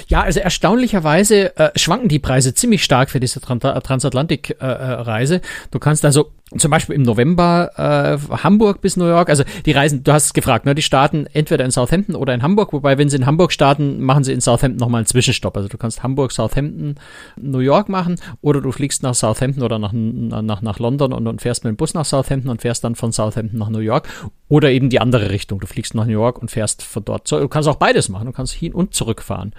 Ja, 0.09 0.23
also 0.23 0.41
erstaunlicherweise 0.41 1.57
äh, 1.57 1.71
schwanken 1.79 2.09
die 2.09 2.19
Preise 2.19 2.55
ziemlich 2.55 2.85
stark 2.85 3.11
für 3.11 3.21
diese 3.21 3.41
Transatlantik-Reise. 3.41 5.35
Äh, 5.35 5.39
äh 5.39 5.69
du 5.71 5.79
kannst 5.79 6.05
also 6.05 6.33
zum 6.57 6.71
Beispiel 6.71 6.97
im 6.97 7.03
November 7.03 7.71
äh, 7.77 8.37
Hamburg 8.43 8.81
bis 8.81 8.97
New 8.97 9.07
York. 9.07 9.29
Also 9.31 9.45
die 9.67 9.73
Reisen, 9.73 10.03
du 10.03 10.13
hast 10.13 10.27
es 10.27 10.33
gefragt, 10.33 10.67
ne? 10.67 10.75
Die 10.75 10.83
starten 10.83 11.27
entweder 11.33 11.65
in 11.65 11.71
Southampton 11.71 12.17
oder 12.17 12.35
in 12.35 12.43
Hamburg. 12.43 12.73
Wobei, 12.73 12.99
wenn 12.99 13.09
sie 13.09 13.17
in 13.17 13.27
Hamburg 13.27 13.53
starten, 13.53 14.01
machen 14.01 14.25
sie 14.25 14.33
in 14.33 14.41
Southampton 14.41 14.81
nochmal 14.81 15.01
einen 15.01 15.07
Zwischenstopp. 15.07 15.57
Also 15.57 15.69
du 15.69 15.79
kannst 15.79 16.03
Hamburg, 16.03 16.33
Southampton, 16.33 16.97
New 17.37 17.61
York 17.61 17.89
machen 17.89 18.17
oder 18.41 18.61
du 18.61 18.73
fliegst 18.73 19.03
nach 19.03 19.15
Southampton 19.15 19.63
oder 19.63 19.79
nach, 19.79 19.93
nach, 19.93 20.63
nach 20.63 20.79
London 20.79 21.13
und, 21.13 21.27
und 21.27 21.41
fährst 21.41 21.65
mit 21.65 21.73
dem 21.73 21.77
Bus 21.77 21.95
nach 21.95 22.05
Southampton 22.05 22.51
und 22.51 22.63
fährst 22.63 22.83
dann 22.83 22.97
von 22.97 23.13
Southampton 23.13 23.59
nach 23.59 23.69
New 23.69 23.79
York. 23.79 24.09
Oder 24.49 24.73
eben 24.73 24.91
die 24.91 25.01
andere 25.01 25.31
Richtung. 25.31 25.61
Du 25.61 25.69
fliegst 25.69 25.95
nach 25.95 26.07
New 26.07 26.13
York 26.13 26.39
und 26.39 26.51
fährst 26.51 26.83
von 26.83 27.05
dort. 27.05 27.31
Du 27.31 27.47
kannst 27.47 27.69
auch 27.69 27.77
beides 27.77 28.09
machen. 28.09 28.27
Du 28.27 28.33
kannst 28.33 28.53
hin 28.53 28.75
und 28.75 28.95
zurück 28.95 29.23
fahren. 29.23 29.53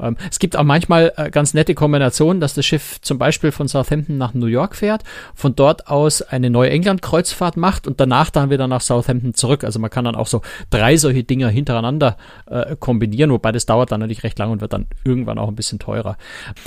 Ähm, 0.00 0.16
es 0.30 0.38
gibt 0.38 0.56
auch 0.56 0.64
manchmal 0.64 1.12
äh, 1.16 1.30
ganz 1.30 1.52
nette 1.52 1.74
Kombinationen, 1.74 2.40
dass 2.40 2.54
das 2.54 2.64
Schiff 2.64 2.98
zum 3.02 3.18
Beispiel 3.18 3.52
von 3.52 3.68
Southampton 3.68 4.16
nach 4.16 4.32
New 4.32 4.46
York 4.46 4.74
fährt, 4.74 5.04
von 5.34 5.54
dort 5.54 5.88
aus 5.88 6.22
eine 6.38 6.50
Neuengland-Kreuzfahrt 6.50 7.56
macht 7.56 7.86
und 7.86 8.00
danach 8.00 8.30
dann 8.30 8.50
wieder 8.50 8.66
nach 8.66 8.80
Southampton 8.80 9.34
zurück. 9.34 9.64
Also 9.64 9.78
man 9.78 9.90
kann 9.90 10.04
dann 10.04 10.14
auch 10.14 10.26
so 10.26 10.42
drei 10.70 10.96
solche 10.96 11.24
Dinger 11.24 11.48
hintereinander 11.48 12.16
äh, 12.46 12.76
kombinieren, 12.76 13.30
wobei 13.30 13.52
das 13.52 13.66
dauert 13.66 13.92
dann 13.92 14.00
natürlich 14.00 14.22
recht 14.22 14.38
lang 14.38 14.50
und 14.50 14.60
wird 14.60 14.72
dann 14.72 14.86
irgendwann 15.04 15.38
auch 15.38 15.48
ein 15.48 15.54
bisschen 15.54 15.78
teurer. 15.78 16.16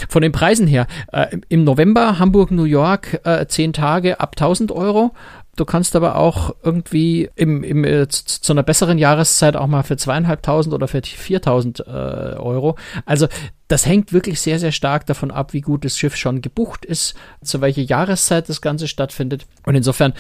Von 0.10 0.22
den 0.22 0.32
Preisen 0.32 0.68
her, 0.68 0.88
äh, 1.12 1.38
im 1.50 1.64
November 1.64 2.20
Hamburg, 2.20 2.52
New 2.52 2.64
York, 2.64 3.22
äh, 3.24 3.46
zehn 3.48 3.74
Tage 3.74 4.20
ab 4.20 4.36
1000 4.36 4.72
Euro 4.72 5.12
Du 5.62 5.66
kannst 5.66 5.96
aber 5.96 6.16
auch 6.16 6.56
irgendwie 6.64 7.30
im, 7.36 7.64
im, 7.64 7.84
äh, 7.84 8.08
zu, 8.08 8.26
zu 8.26 8.52
einer 8.52 8.64
besseren 8.64 8.98
Jahreszeit 8.98 9.56
auch 9.56 9.68
mal 9.68 9.84
für 9.84 9.96
zweieinhalbtausend 9.96 10.74
oder 10.74 10.88
für 10.88 11.04
viertausend 11.04 11.82
äh, 11.82 11.92
Euro. 11.92 12.80
Also 13.06 13.28
das 13.68 13.86
hängt 13.86 14.12
wirklich 14.12 14.42
sehr, 14.42 14.58
sehr 14.58 14.72
stark 14.72 15.06
davon 15.06 15.30
ab, 15.30 15.54
wie 15.54 15.62
gut 15.62 15.86
das 15.86 16.00
Schiff 16.00 16.16
schon 16.16 16.42
gebucht 16.42 16.84
ist, 16.84 17.14
zu 17.44 17.62
welcher 17.62 17.84
Jahreszeit 17.84 18.50
das 18.50 18.62
Ganze 18.62 18.88
stattfindet. 18.88 19.46
Und 19.64 19.76
insofern 19.76 20.14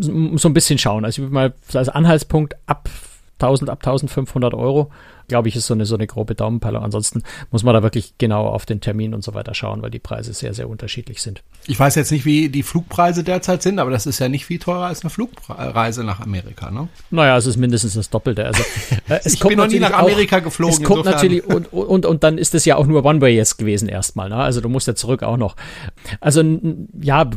so 0.00 0.48
ein 0.48 0.54
bisschen 0.54 0.78
schauen. 0.78 1.04
Also 1.04 1.20
ich 1.20 1.24
würde 1.26 1.34
mal 1.34 1.54
als 1.74 1.90
Anhaltspunkt 1.90 2.56
ab 2.64 2.88
1000, 3.38 3.68
ab 3.68 3.80
1500 3.80 4.54
Euro 4.54 4.90
glaube 5.28 5.48
ich, 5.48 5.56
ist 5.56 5.66
so 5.66 5.74
eine, 5.74 5.86
so 5.86 5.94
eine 5.94 6.06
grobe 6.06 6.34
Daumenpeilung. 6.34 6.82
Ansonsten 6.82 7.22
muss 7.50 7.62
man 7.62 7.74
da 7.74 7.82
wirklich 7.82 8.14
genau 8.18 8.46
auf 8.46 8.66
den 8.66 8.80
Termin 8.80 9.14
und 9.14 9.24
so 9.24 9.34
weiter 9.34 9.54
schauen, 9.54 9.82
weil 9.82 9.90
die 9.90 9.98
Preise 9.98 10.32
sehr, 10.32 10.54
sehr 10.54 10.68
unterschiedlich 10.68 11.22
sind. 11.22 11.42
Ich 11.66 11.78
weiß 11.78 11.94
jetzt 11.96 12.12
nicht, 12.12 12.24
wie 12.24 12.48
die 12.48 12.62
Flugpreise 12.62 13.24
derzeit 13.24 13.62
sind, 13.62 13.78
aber 13.78 13.90
das 13.90 14.06
ist 14.06 14.18
ja 14.18 14.28
nicht 14.28 14.46
viel 14.46 14.58
teurer 14.58 14.86
als 14.86 15.02
eine 15.02 15.10
Flugreise 15.10 16.04
nach 16.04 16.20
Amerika, 16.20 16.70
ne? 16.70 16.88
Naja, 17.10 17.36
es 17.36 17.46
ist 17.46 17.56
mindestens 17.56 17.94
das 17.94 18.10
Doppelte. 18.10 18.44
Also, 18.44 18.62
äh, 19.08 19.20
es 19.24 19.34
ich 19.34 19.40
kommt 19.40 19.50
bin 19.50 19.58
noch 19.58 19.68
nie 19.68 19.80
nach 19.80 19.92
Amerika 19.92 20.38
auch, 20.38 20.44
geflogen. 20.44 20.82
Es 20.82 20.82
kommt 20.82 21.04
natürlich, 21.04 21.44
und, 21.44 21.72
und, 21.72 22.06
und 22.06 22.24
dann 22.24 22.38
ist 22.38 22.54
es 22.54 22.64
ja 22.64 22.76
auch 22.76 22.86
nur 22.86 23.04
One-Way 23.04 23.34
jetzt 23.34 23.58
gewesen 23.58 23.88
erstmal, 23.88 24.28
ne? 24.28 24.36
Also 24.36 24.60
du 24.60 24.68
musst 24.68 24.86
ja 24.86 24.94
zurück 24.94 25.22
auch 25.22 25.36
noch. 25.36 25.56
Also, 26.20 26.42
ja, 27.00 27.28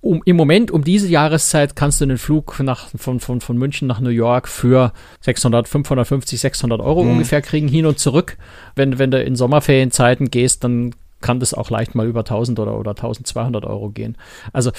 um, 0.00 0.22
im 0.24 0.36
Moment 0.36 0.70
um 0.70 0.84
diese 0.84 1.08
Jahreszeit 1.08 1.74
kannst 1.74 2.00
du 2.00 2.04
einen 2.04 2.18
Flug 2.18 2.60
nach, 2.60 2.88
von, 2.96 3.20
von, 3.20 3.40
von 3.40 3.56
München 3.56 3.88
nach 3.88 4.00
New 4.00 4.10
York 4.10 4.48
für 4.48 4.92
600, 5.22 5.68
550, 5.68 6.40
600 6.46 6.80
Euro 6.80 7.02
mhm. 7.02 7.12
ungefähr 7.12 7.42
kriegen, 7.42 7.66
hin 7.68 7.86
und 7.86 7.98
zurück. 7.98 8.38
Wenn, 8.76 8.98
wenn 8.98 9.10
du 9.10 9.20
in 9.22 9.34
Sommerferienzeiten 9.34 10.30
gehst, 10.30 10.62
dann 10.62 10.94
kann 11.20 11.40
das 11.40 11.54
auch 11.54 11.70
leicht 11.70 11.94
mal 11.94 12.06
über 12.06 12.20
1000 12.20 12.60
oder, 12.60 12.78
oder 12.78 12.92
1200 12.92 13.64
Euro 13.64 13.90
gehen. 13.90 14.16
Also 14.52 14.70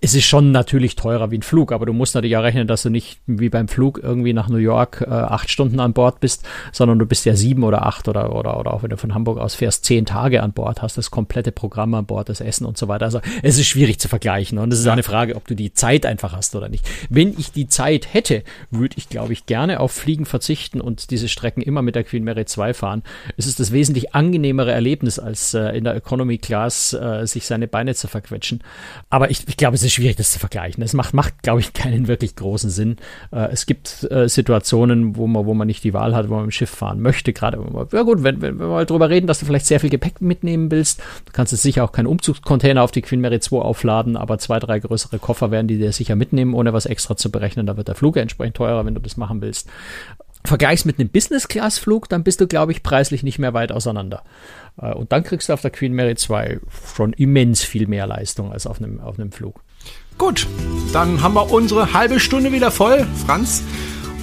es 0.00 0.14
ist 0.14 0.24
schon 0.24 0.52
natürlich 0.52 0.96
teurer 0.96 1.30
wie 1.30 1.38
ein 1.38 1.42
Flug, 1.42 1.72
aber 1.72 1.86
du 1.86 1.92
musst 1.92 2.14
natürlich 2.14 2.36
auch 2.36 2.42
rechnen, 2.42 2.66
dass 2.66 2.82
du 2.82 2.90
nicht 2.90 3.18
wie 3.26 3.48
beim 3.48 3.68
Flug 3.68 4.00
irgendwie 4.02 4.32
nach 4.32 4.48
New 4.48 4.58
York 4.58 5.04
äh, 5.06 5.10
acht 5.10 5.50
Stunden 5.50 5.80
an 5.80 5.92
Bord 5.92 6.20
bist, 6.20 6.46
sondern 6.72 6.98
du 6.98 7.06
bist 7.06 7.24
ja 7.24 7.34
sieben 7.34 7.64
oder 7.64 7.86
acht 7.86 8.08
oder, 8.08 8.34
oder, 8.34 8.58
oder 8.58 8.74
auch 8.74 8.82
wenn 8.82 8.90
du 8.90 8.96
von 8.96 9.14
Hamburg 9.14 9.38
aus 9.38 9.54
fährst, 9.54 9.84
zehn 9.84 10.04
Tage 10.04 10.42
an 10.42 10.52
Bord, 10.52 10.82
hast 10.82 10.98
das 10.98 11.10
komplette 11.10 11.52
Programm 11.52 11.94
an 11.94 12.06
Bord, 12.06 12.28
das 12.28 12.40
Essen 12.40 12.66
und 12.66 12.76
so 12.76 12.88
weiter. 12.88 13.06
Also 13.06 13.20
es 13.42 13.58
ist 13.58 13.66
schwierig 13.66 13.98
zu 13.98 14.08
vergleichen 14.08 14.58
und 14.58 14.72
es 14.72 14.80
ist 14.80 14.86
auch 14.86 14.92
eine 14.92 15.02
Frage, 15.02 15.34
ob 15.34 15.46
du 15.46 15.54
die 15.54 15.72
Zeit 15.72 16.04
einfach 16.04 16.34
hast 16.34 16.54
oder 16.54 16.68
nicht. 16.68 16.86
Wenn 17.08 17.34
ich 17.38 17.52
die 17.52 17.68
Zeit 17.68 18.12
hätte, 18.12 18.42
würde 18.70 18.96
ich, 18.98 19.08
glaube 19.08 19.32
ich, 19.32 19.46
gerne 19.46 19.80
auf 19.80 19.92
Fliegen 19.92 20.26
verzichten 20.26 20.80
und 20.80 21.10
diese 21.10 21.28
Strecken 21.28 21.62
immer 21.62 21.82
mit 21.82 21.94
der 21.94 22.04
Queen 22.04 22.24
Mary 22.24 22.44
2 22.44 22.74
fahren. 22.74 23.02
Es 23.36 23.46
ist 23.46 23.60
das 23.60 23.72
wesentlich 23.72 24.14
angenehmere 24.14 24.72
Erlebnis, 24.72 25.18
als 25.18 25.54
äh, 25.54 25.76
in 25.76 25.84
der 25.84 25.94
Economy 25.94 26.38
Class 26.38 26.92
äh, 26.92 27.26
sich 27.26 27.46
seine 27.46 27.66
Beine 27.66 27.94
zu 27.94 28.08
verquetschen. 28.08 28.62
Aber 29.08 29.30
ich, 29.30 29.48
ich 29.48 29.56
glaube, 29.56 29.76
es 29.76 29.85
ist 29.86 29.94
schwierig, 29.94 30.16
das 30.16 30.32
zu 30.32 30.38
vergleichen. 30.38 30.82
Es 30.82 30.92
macht, 30.92 31.14
macht 31.14 31.42
glaube 31.42 31.60
ich, 31.60 31.72
keinen 31.72 32.08
wirklich 32.08 32.36
großen 32.36 32.70
Sinn. 32.70 32.96
Äh, 33.32 33.48
es 33.52 33.66
gibt 33.66 34.06
äh, 34.10 34.28
Situationen, 34.28 35.16
wo 35.16 35.26
man, 35.26 35.46
wo 35.46 35.54
man 35.54 35.66
nicht 35.66 35.84
die 35.84 35.94
Wahl 35.94 36.14
hat, 36.14 36.28
wo 36.28 36.34
man 36.34 36.44
im 36.44 36.50
Schiff 36.50 36.70
fahren 36.70 37.00
möchte. 37.00 37.32
Gerade, 37.32 37.58
ja 37.92 38.02
gut, 38.02 38.22
wenn, 38.22 38.42
wenn, 38.42 38.58
wir 38.58 38.66
mal 38.66 38.86
drüber 38.86 39.08
reden, 39.08 39.26
dass 39.26 39.38
du 39.38 39.46
vielleicht 39.46 39.66
sehr 39.66 39.80
viel 39.80 39.90
Gepäck 39.90 40.20
mitnehmen 40.20 40.70
willst, 40.70 41.00
du 41.24 41.32
kannst 41.32 41.52
jetzt 41.52 41.62
sicher 41.62 41.84
auch 41.84 41.92
keinen 41.92 42.06
Umzugscontainer 42.06 42.82
auf 42.82 42.92
die 42.92 43.02
Queen 43.02 43.20
Mary 43.20 43.40
2 43.40 43.56
aufladen, 43.58 44.16
aber 44.16 44.38
zwei, 44.38 44.58
drei 44.58 44.78
größere 44.80 45.18
Koffer 45.18 45.50
werden 45.50 45.68
die 45.68 45.78
dir 45.78 45.92
sicher 45.92 46.16
mitnehmen, 46.16 46.54
ohne 46.54 46.72
was 46.72 46.86
extra 46.86 47.16
zu 47.16 47.30
berechnen. 47.30 47.66
Da 47.66 47.76
wird 47.76 47.88
der 47.88 47.94
Flug 47.94 48.16
entsprechend 48.16 48.56
teurer, 48.56 48.84
wenn 48.84 48.94
du 48.94 49.00
das 49.00 49.16
machen 49.16 49.40
willst. 49.40 49.68
Vergleichst 50.46 50.86
mit 50.86 50.98
einem 50.98 51.08
Business-Class-Flug, 51.08 52.08
dann 52.08 52.22
bist 52.22 52.40
du, 52.40 52.46
glaube 52.46 52.72
ich, 52.72 52.82
preislich 52.82 53.22
nicht 53.22 53.38
mehr 53.38 53.52
weit 53.52 53.72
auseinander. 53.72 54.22
Äh, 54.80 54.92
und 54.92 55.12
dann 55.12 55.24
kriegst 55.24 55.48
du 55.48 55.52
auf 55.52 55.60
der 55.60 55.70
Queen 55.70 55.92
Mary 55.92 56.14
2 56.14 56.60
schon 56.94 57.12
immens 57.14 57.62
viel 57.62 57.86
mehr 57.86 58.06
Leistung 58.06 58.52
als 58.52 58.66
auf 58.66 58.80
einem, 58.80 59.00
auf 59.00 59.18
einem 59.18 59.32
Flug. 59.32 59.62
Gut, 60.18 60.46
dann 60.92 61.22
haben 61.22 61.34
wir 61.34 61.50
unsere 61.50 61.92
halbe 61.92 62.20
Stunde 62.20 62.52
wieder 62.52 62.70
voll, 62.70 63.06
Franz. 63.26 63.62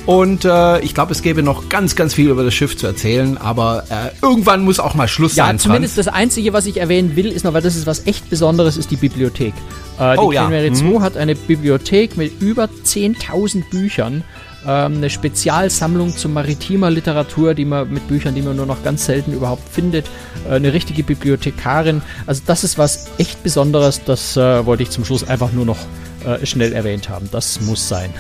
Und 0.06 0.44
äh, 0.44 0.80
ich 0.80 0.94
glaube, 0.94 1.14
es 1.14 1.22
gäbe 1.22 1.44
noch 1.44 1.70
ganz, 1.70 1.96
ganz 1.96 2.14
viel 2.14 2.30
über 2.30 2.44
das 2.44 2.54
Schiff 2.54 2.76
zu 2.76 2.88
erzählen, 2.88 3.38
aber 3.38 3.86
äh, 3.90 4.10
irgendwann 4.22 4.64
muss 4.64 4.80
auch 4.80 4.96
mal 4.96 5.08
Schluss 5.08 5.36
ja, 5.36 5.46
sein. 5.46 5.56
Ja, 5.56 5.60
zumindest 5.60 5.96
Franz. 5.96 6.08
das 6.08 6.14
Einzige, 6.14 6.52
was 6.52 6.66
ich 6.66 6.78
erwähnen 6.78 7.16
will, 7.16 7.28
ist 7.28 7.46
noch, 7.46 7.54
weil 7.54 7.62
das 7.62 7.78
ist 7.78 7.88
was 7.88 8.06
echt 8.06 8.30
Besonderes, 8.30 8.76
ist 8.76 8.92
die 8.92 8.98
Bibliothek. 8.98 9.54
Äh, 10.00 10.14
die 10.16 10.20
oh, 10.20 10.32
ja. 10.34 10.50
2 10.50 10.84
mhm. 10.84 11.02
hat 11.02 11.16
eine 11.16 11.36
Bibliothek 11.36 12.18
mit 12.18 12.42
über 12.42 12.66
10.000 12.66 13.70
Büchern 13.70 14.24
ähm, 14.68 14.98
eine 14.98 15.10
Spezialsammlung 15.10 16.16
zu 16.16 16.30
maritimer 16.30 16.90
Literatur, 16.90 17.54
die 17.54 17.66
man 17.66 17.92
mit 17.92 18.08
Büchern, 18.08 18.36
die 18.36 18.42
man 18.42 18.56
nur 18.56 18.66
noch 18.66 18.84
ganz 18.84 19.06
selten 19.06 19.34
überhaupt 19.34 19.68
findet, 19.70 20.08
äh, 20.48 20.56
eine 20.56 20.74
richtige 20.74 21.04
Bibliothekarin. 21.04 22.02
Also 22.26 22.42
das 22.46 22.64
ist 22.64 22.78
was 22.78 23.08
echt 23.18 23.44
Besonderes, 23.44 24.04
das 24.04 24.38
äh, 24.38 24.66
wollte 24.66 24.84
ich 24.84 24.90
zum 24.90 25.06
Schluss 25.06 25.28
einfach 25.28 25.52
nur 25.52 25.66
noch 25.66 25.80
äh, 26.26 26.46
schnell 26.46 26.74
erwähnt 26.74 27.10
haben. 27.10 27.30
Das 27.32 27.62
muss 27.62 27.88
sein. 27.88 28.14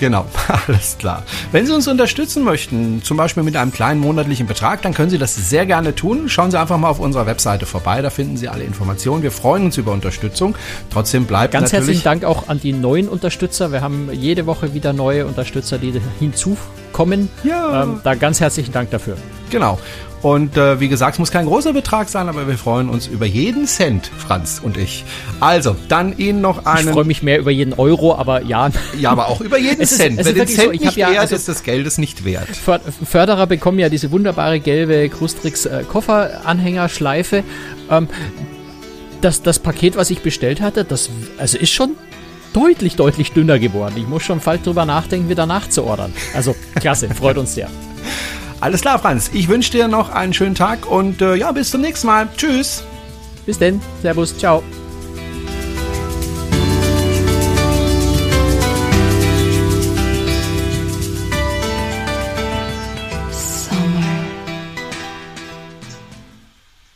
Genau, 0.00 0.24
alles 0.66 0.96
klar. 0.96 1.24
Wenn 1.52 1.66
Sie 1.66 1.74
uns 1.74 1.86
unterstützen 1.86 2.42
möchten, 2.42 3.02
zum 3.02 3.18
Beispiel 3.18 3.42
mit 3.42 3.54
einem 3.54 3.70
kleinen 3.70 4.00
monatlichen 4.00 4.46
Betrag, 4.46 4.80
dann 4.80 4.94
können 4.94 5.10
Sie 5.10 5.18
das 5.18 5.36
sehr 5.50 5.66
gerne 5.66 5.94
tun. 5.94 6.30
Schauen 6.30 6.50
Sie 6.50 6.58
einfach 6.58 6.78
mal 6.78 6.88
auf 6.88 7.00
unserer 7.00 7.26
Webseite 7.26 7.66
vorbei, 7.66 8.00
da 8.00 8.08
finden 8.08 8.38
Sie 8.38 8.48
alle 8.48 8.64
Informationen. 8.64 9.22
Wir 9.22 9.30
freuen 9.30 9.66
uns 9.66 9.76
über 9.76 9.92
Unterstützung. 9.92 10.54
Trotzdem 10.88 11.26
bleibt 11.26 11.52
Ganz 11.52 11.74
herzlichen 11.74 12.02
Dank 12.02 12.24
auch 12.24 12.48
an 12.48 12.58
die 12.58 12.72
neuen 12.72 13.10
Unterstützer. 13.10 13.72
Wir 13.72 13.82
haben 13.82 14.08
jede 14.10 14.46
Woche 14.46 14.72
wieder 14.72 14.94
neue 14.94 15.26
Unterstützer, 15.26 15.76
die 15.76 15.92
hinzukommen. 16.18 17.28
Ja. 17.44 17.82
Ähm, 17.82 18.00
da 18.02 18.14
ganz 18.14 18.40
herzlichen 18.40 18.72
Dank 18.72 18.88
dafür. 18.90 19.18
Genau. 19.50 19.78
Und 20.22 20.56
äh, 20.58 20.80
wie 20.80 20.88
gesagt, 20.88 21.14
es 21.14 21.18
muss 21.18 21.30
kein 21.30 21.46
großer 21.46 21.72
Betrag 21.72 22.10
sein, 22.10 22.28
aber 22.28 22.46
wir 22.46 22.58
freuen 22.58 22.90
uns 22.90 23.06
über 23.06 23.24
jeden 23.24 23.66
Cent, 23.66 24.10
Franz 24.18 24.60
und 24.62 24.76
ich. 24.76 25.04
Also, 25.40 25.74
dann 25.88 26.18
Ihnen 26.18 26.42
noch 26.42 26.66
einen. 26.66 26.88
Ich 26.88 26.92
freue 26.94 27.04
mich 27.04 27.22
mehr 27.22 27.38
über 27.38 27.50
jeden 27.50 27.72
Euro, 27.72 28.14
aber 28.14 28.42
ja. 28.42 28.68
Ja, 28.98 29.12
aber 29.12 29.28
auch 29.28 29.40
über 29.40 29.56
jeden 29.56 29.80
Es 29.80 29.96
Cent. 29.96 30.18
ist 30.20 30.26
den 30.28 30.34
wirklich 30.36 30.56
Cent 30.56 30.66
so, 30.68 30.72
ich 30.72 30.80
nicht 30.82 30.96
ja, 30.96 31.08
wert 31.08 31.20
also- 31.20 31.36
ist, 31.36 31.48
des 31.48 31.62
Geldes 31.62 31.96
nicht 31.96 32.24
wert. 32.26 32.48
För- 32.54 32.80
Förderer 33.04 33.46
bekommen 33.46 33.78
ja 33.78 33.88
diese 33.88 34.10
wunderbare 34.10 34.60
gelbe 34.60 35.08
Krustrix 35.08 35.64
äh, 35.64 35.84
Kofferanhängerschleife. 35.88 37.42
Ähm, 37.90 38.08
das, 39.22 39.40
das 39.42 39.58
Paket, 39.58 39.96
was 39.96 40.10
ich 40.10 40.20
bestellt 40.20 40.60
hatte, 40.60 40.84
das 40.84 41.08
also 41.38 41.56
ist 41.56 41.70
schon 41.70 41.92
deutlich, 42.52 42.96
deutlich 42.96 43.32
dünner 43.32 43.58
geworden. 43.58 43.94
Ich 43.96 44.06
muss 44.06 44.22
schon 44.22 44.40
bald 44.40 44.66
drüber 44.66 44.84
nachdenken, 44.84 45.30
wieder 45.30 45.46
nachzuordern. 45.46 46.12
Also 46.34 46.54
klasse, 46.74 47.08
freut 47.08 47.38
uns 47.38 47.54
sehr. 47.54 47.68
Alles 48.60 48.82
klar, 48.82 48.98
Franz. 48.98 49.30
Ich 49.32 49.48
wünsche 49.48 49.72
dir 49.72 49.88
noch 49.88 50.10
einen 50.10 50.34
schönen 50.34 50.54
Tag 50.54 50.90
und 50.90 51.22
äh, 51.22 51.34
ja, 51.34 51.50
bis 51.52 51.70
zum 51.70 51.80
nächsten 51.80 52.06
Mal. 52.06 52.28
Tschüss. 52.36 52.84
Bis 53.46 53.58
denn, 53.58 53.80
Servus, 54.02 54.36
ciao. 54.36 54.62